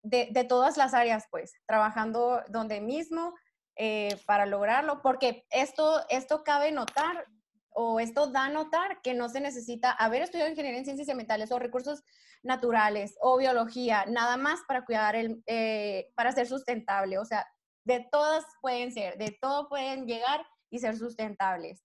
de, 0.03 0.29
de 0.31 0.43
todas 0.43 0.77
las 0.77 0.93
áreas, 0.93 1.25
pues, 1.29 1.53
trabajando 1.67 2.41
donde 2.49 2.81
mismo 2.81 3.33
eh, 3.75 4.17
para 4.25 4.45
lograrlo, 4.45 5.01
porque 5.01 5.45
esto, 5.49 6.01
esto 6.09 6.43
cabe 6.43 6.71
notar, 6.71 7.25
o 7.73 7.99
esto 7.99 8.27
da 8.27 8.45
a 8.45 8.49
notar 8.49 9.01
que 9.01 9.13
no 9.13 9.29
se 9.29 9.41
necesita 9.41 9.91
haber 9.91 10.21
estudiado 10.21 10.49
ingeniería 10.49 10.79
en 10.79 10.85
ciencias 10.85 11.09
ambientales 11.09 11.51
o 11.51 11.59
recursos 11.59 12.03
naturales 12.43 13.15
o 13.21 13.37
biología, 13.37 14.05
nada 14.07 14.37
más 14.37 14.59
para 14.67 14.85
cuidar 14.85 15.15
el, 15.15 15.43
eh, 15.47 16.11
para 16.15 16.31
ser 16.31 16.47
sustentable. 16.47 17.17
O 17.17 17.25
sea, 17.25 17.47
de 17.83 18.07
todas 18.11 18.45
pueden 18.61 18.91
ser, 18.91 19.17
de 19.17 19.37
todo 19.41 19.69
pueden 19.69 20.05
llegar 20.05 20.45
y 20.69 20.79
ser 20.79 20.97
sustentables. 20.97 21.83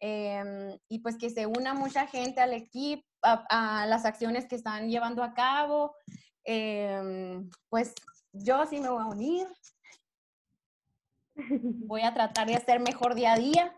Em, 0.00 0.78
y 0.88 1.00
pues 1.00 1.16
que 1.16 1.30
se 1.30 1.46
una 1.46 1.74
mucha 1.74 2.06
gente 2.06 2.40
al 2.40 2.52
equipo, 2.52 3.04
a, 3.22 3.84
las 3.86 4.04
acciones 4.04 4.46
que 4.46 4.54
están 4.54 4.88
llevando 4.88 5.22
a 5.22 5.34
cabo. 5.34 5.94
Em, 6.44 7.50
pues 7.68 7.94
yo 8.32 8.64
sí 8.66 8.80
me 8.80 8.88
voy 8.88 9.02
a 9.02 9.06
unir. 9.06 9.46
Voy 11.86 12.02
a 12.02 12.12
tratar 12.12 12.48
de 12.48 12.56
hacer 12.56 12.80
mejor 12.80 13.14
día 13.14 13.34
a 13.34 13.38
día. 13.38 13.72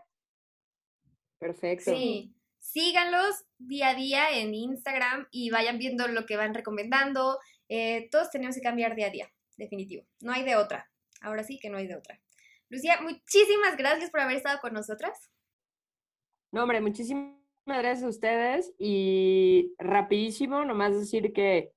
Perfecto. 1.41 1.91
Sí, 1.91 2.35
síganlos 2.59 3.45
día 3.57 3.89
a 3.89 3.95
día 3.95 4.29
en 4.37 4.53
Instagram 4.53 5.27
y 5.31 5.49
vayan 5.49 5.79
viendo 5.79 6.07
lo 6.07 6.27
que 6.27 6.37
van 6.37 6.53
recomendando. 6.53 7.39
Eh, 7.67 8.09
todos 8.11 8.29
tenemos 8.29 8.55
que 8.55 8.61
cambiar 8.61 8.95
día 8.95 9.07
a 9.07 9.09
día, 9.09 9.33
definitivo. 9.57 10.05
No 10.21 10.33
hay 10.33 10.43
de 10.43 10.55
otra. 10.55 10.91
Ahora 11.19 11.43
sí 11.43 11.57
que 11.57 11.71
no 11.71 11.77
hay 11.77 11.87
de 11.87 11.95
otra. 11.95 12.21
Lucía, 12.69 13.01
muchísimas 13.01 13.75
gracias 13.75 14.11
por 14.11 14.19
haber 14.19 14.37
estado 14.37 14.59
con 14.61 14.73
nosotras. 14.73 15.31
No, 16.51 16.61
hombre, 16.61 16.79
muchísimas 16.79 17.33
gracias 17.65 18.03
a 18.03 18.09
ustedes 18.09 18.71
y 18.77 19.73
rapidísimo, 19.79 20.63
nomás 20.63 20.93
decir 20.93 21.33
que 21.33 21.73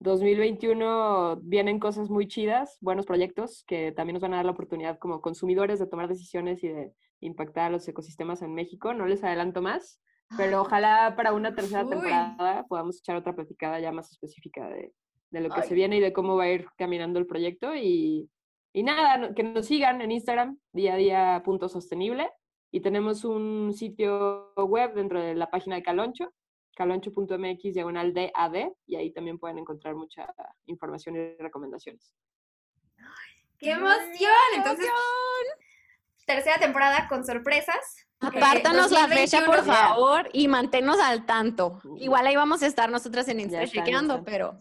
2021 0.00 1.40
vienen 1.42 1.78
cosas 1.78 2.10
muy 2.10 2.28
chidas, 2.28 2.76
buenos 2.80 3.06
proyectos 3.06 3.64
que 3.66 3.92
también 3.92 4.14
nos 4.14 4.22
van 4.22 4.34
a 4.34 4.36
dar 4.36 4.44
la 4.44 4.52
oportunidad 4.52 4.98
como 4.98 5.20
consumidores 5.20 5.78
de 5.78 5.86
tomar 5.86 6.08
decisiones 6.08 6.62
y 6.62 6.68
de 6.68 6.92
impactar 7.20 7.66
a 7.66 7.70
los 7.70 7.88
ecosistemas 7.88 8.42
en 8.42 8.54
México. 8.54 8.92
No 8.92 9.06
les 9.06 9.24
adelanto 9.24 9.62
más, 9.62 10.00
pero 10.36 10.60
ojalá 10.62 11.14
para 11.16 11.32
una 11.32 11.54
tercera 11.54 11.86
temporada 11.86 12.66
podamos 12.68 12.98
echar 12.98 13.16
otra 13.16 13.34
platicada 13.34 13.80
ya 13.80 13.92
más 13.92 14.10
específica 14.10 14.68
de, 14.68 14.92
de 15.30 15.40
lo 15.40 15.50
que 15.50 15.62
se 15.62 15.74
viene 15.74 15.96
y 15.96 16.00
de 16.00 16.12
cómo 16.12 16.36
va 16.36 16.44
a 16.44 16.50
ir 16.50 16.66
caminando 16.76 17.18
el 17.18 17.26
proyecto. 17.26 17.74
Y, 17.74 18.28
y 18.72 18.82
nada, 18.82 19.34
que 19.34 19.42
nos 19.42 19.66
sigan 19.66 20.00
en 20.02 20.12
Instagram, 20.12 20.58
día 20.72 20.94
a 20.94 20.96
día 20.98 21.42
punto 21.44 21.68
sostenible. 21.68 22.28
Y 22.70 22.80
tenemos 22.80 23.24
un 23.24 23.72
sitio 23.72 24.52
web 24.56 24.94
dentro 24.94 25.20
de 25.20 25.34
la 25.34 25.50
página 25.50 25.76
de 25.76 25.82
Caloncho, 25.82 26.30
caloncho.mx 26.76 27.74
diagonal 27.74 28.12
DAD, 28.12 28.68
y 28.86 28.96
ahí 28.96 29.12
también 29.12 29.38
pueden 29.38 29.58
encontrar 29.58 29.94
mucha 29.94 30.32
información 30.66 31.16
y 31.16 31.42
recomendaciones. 31.42 32.14
¡Qué 33.58 33.70
emoción! 33.70 34.30
Entonces, 34.54 34.86
tercera 36.26 36.58
temporada 36.58 37.08
con 37.08 37.24
sorpresas. 37.24 38.06
Apártanos 38.20 38.90
la 38.90 39.08
fecha, 39.08 39.44
por 39.44 39.64
favor, 39.64 40.28
y 40.32 40.48
manténnos 40.48 41.00
al 41.00 41.24
tanto. 41.24 41.80
Igual 41.96 42.26
ahí 42.26 42.36
vamos 42.36 42.62
a 42.62 42.66
estar 42.66 42.90
nosotras 42.90 43.26
en 43.28 43.40
Instagram 43.40 43.70
chequeando, 43.70 44.24
pero 44.24 44.58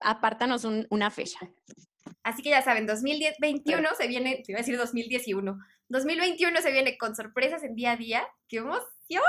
apártanos 0.00 0.64
una 0.64 1.10
fecha. 1.10 1.38
Así 2.22 2.42
que 2.42 2.50
ya 2.50 2.62
saben, 2.62 2.86
2021 2.86 3.88
se 3.96 4.08
viene, 4.08 4.42
te 4.44 4.52
iba 4.52 4.58
a 4.58 4.62
decir 4.62 4.76
2021, 4.76 5.58
2021 5.88 6.60
se 6.60 6.72
viene 6.72 6.98
con 6.98 7.14
sorpresas 7.14 7.62
en 7.62 7.74
día 7.74 7.92
a 7.92 7.96
día. 7.96 8.26
¡Qué 8.48 8.58
emoción! 8.58 9.22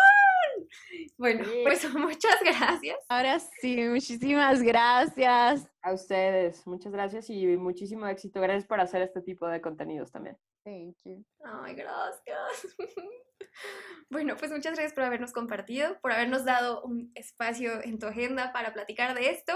Bueno, 1.18 1.44
pues 1.64 1.84
muchas 1.94 2.38
gracias. 2.44 2.98
Ahora 3.10 3.40
sí, 3.40 3.78
muchísimas 3.88 4.62
gracias. 4.62 5.68
A 5.82 5.94
ustedes, 5.94 6.66
muchas 6.66 6.92
gracias 6.92 7.30
y 7.30 7.46
muchísimo 7.58 8.08
éxito. 8.08 8.42
Gracias 8.42 8.66
por 8.66 8.80
hacer 8.80 9.02
este 9.02 9.22
tipo 9.22 9.48
de 9.48 9.62
contenidos 9.62 10.12
también. 10.12 10.38
Thank 10.64 10.98
you. 11.06 11.26
Ay, 11.44 11.76
gracias. 11.76 12.76
Bueno, 14.10 14.36
pues 14.38 14.52
muchas 14.52 14.74
gracias 14.74 14.94
por 14.94 15.04
habernos 15.04 15.32
compartido, 15.32 16.00
por 16.02 16.12
habernos 16.12 16.44
dado 16.44 16.84
un 16.84 17.12
espacio 17.16 17.82
en 17.84 17.98
tu 17.98 18.08
agenda 18.08 18.52
para 18.52 18.74
platicar 18.74 19.16
de 19.16 19.30
esto. 19.30 19.54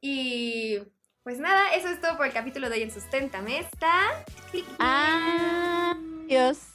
Y 0.00 0.78
pues 1.22 1.38
nada, 1.38 1.74
eso 1.74 1.88
es 1.88 2.00
todo 2.00 2.16
por 2.16 2.26
el 2.26 2.32
capítulo 2.32 2.68
de 2.68 2.76
hoy 2.76 2.82
en 2.82 2.90
Susténtame. 2.90 3.60
Está. 3.60 4.24
Adiós. 4.78 6.73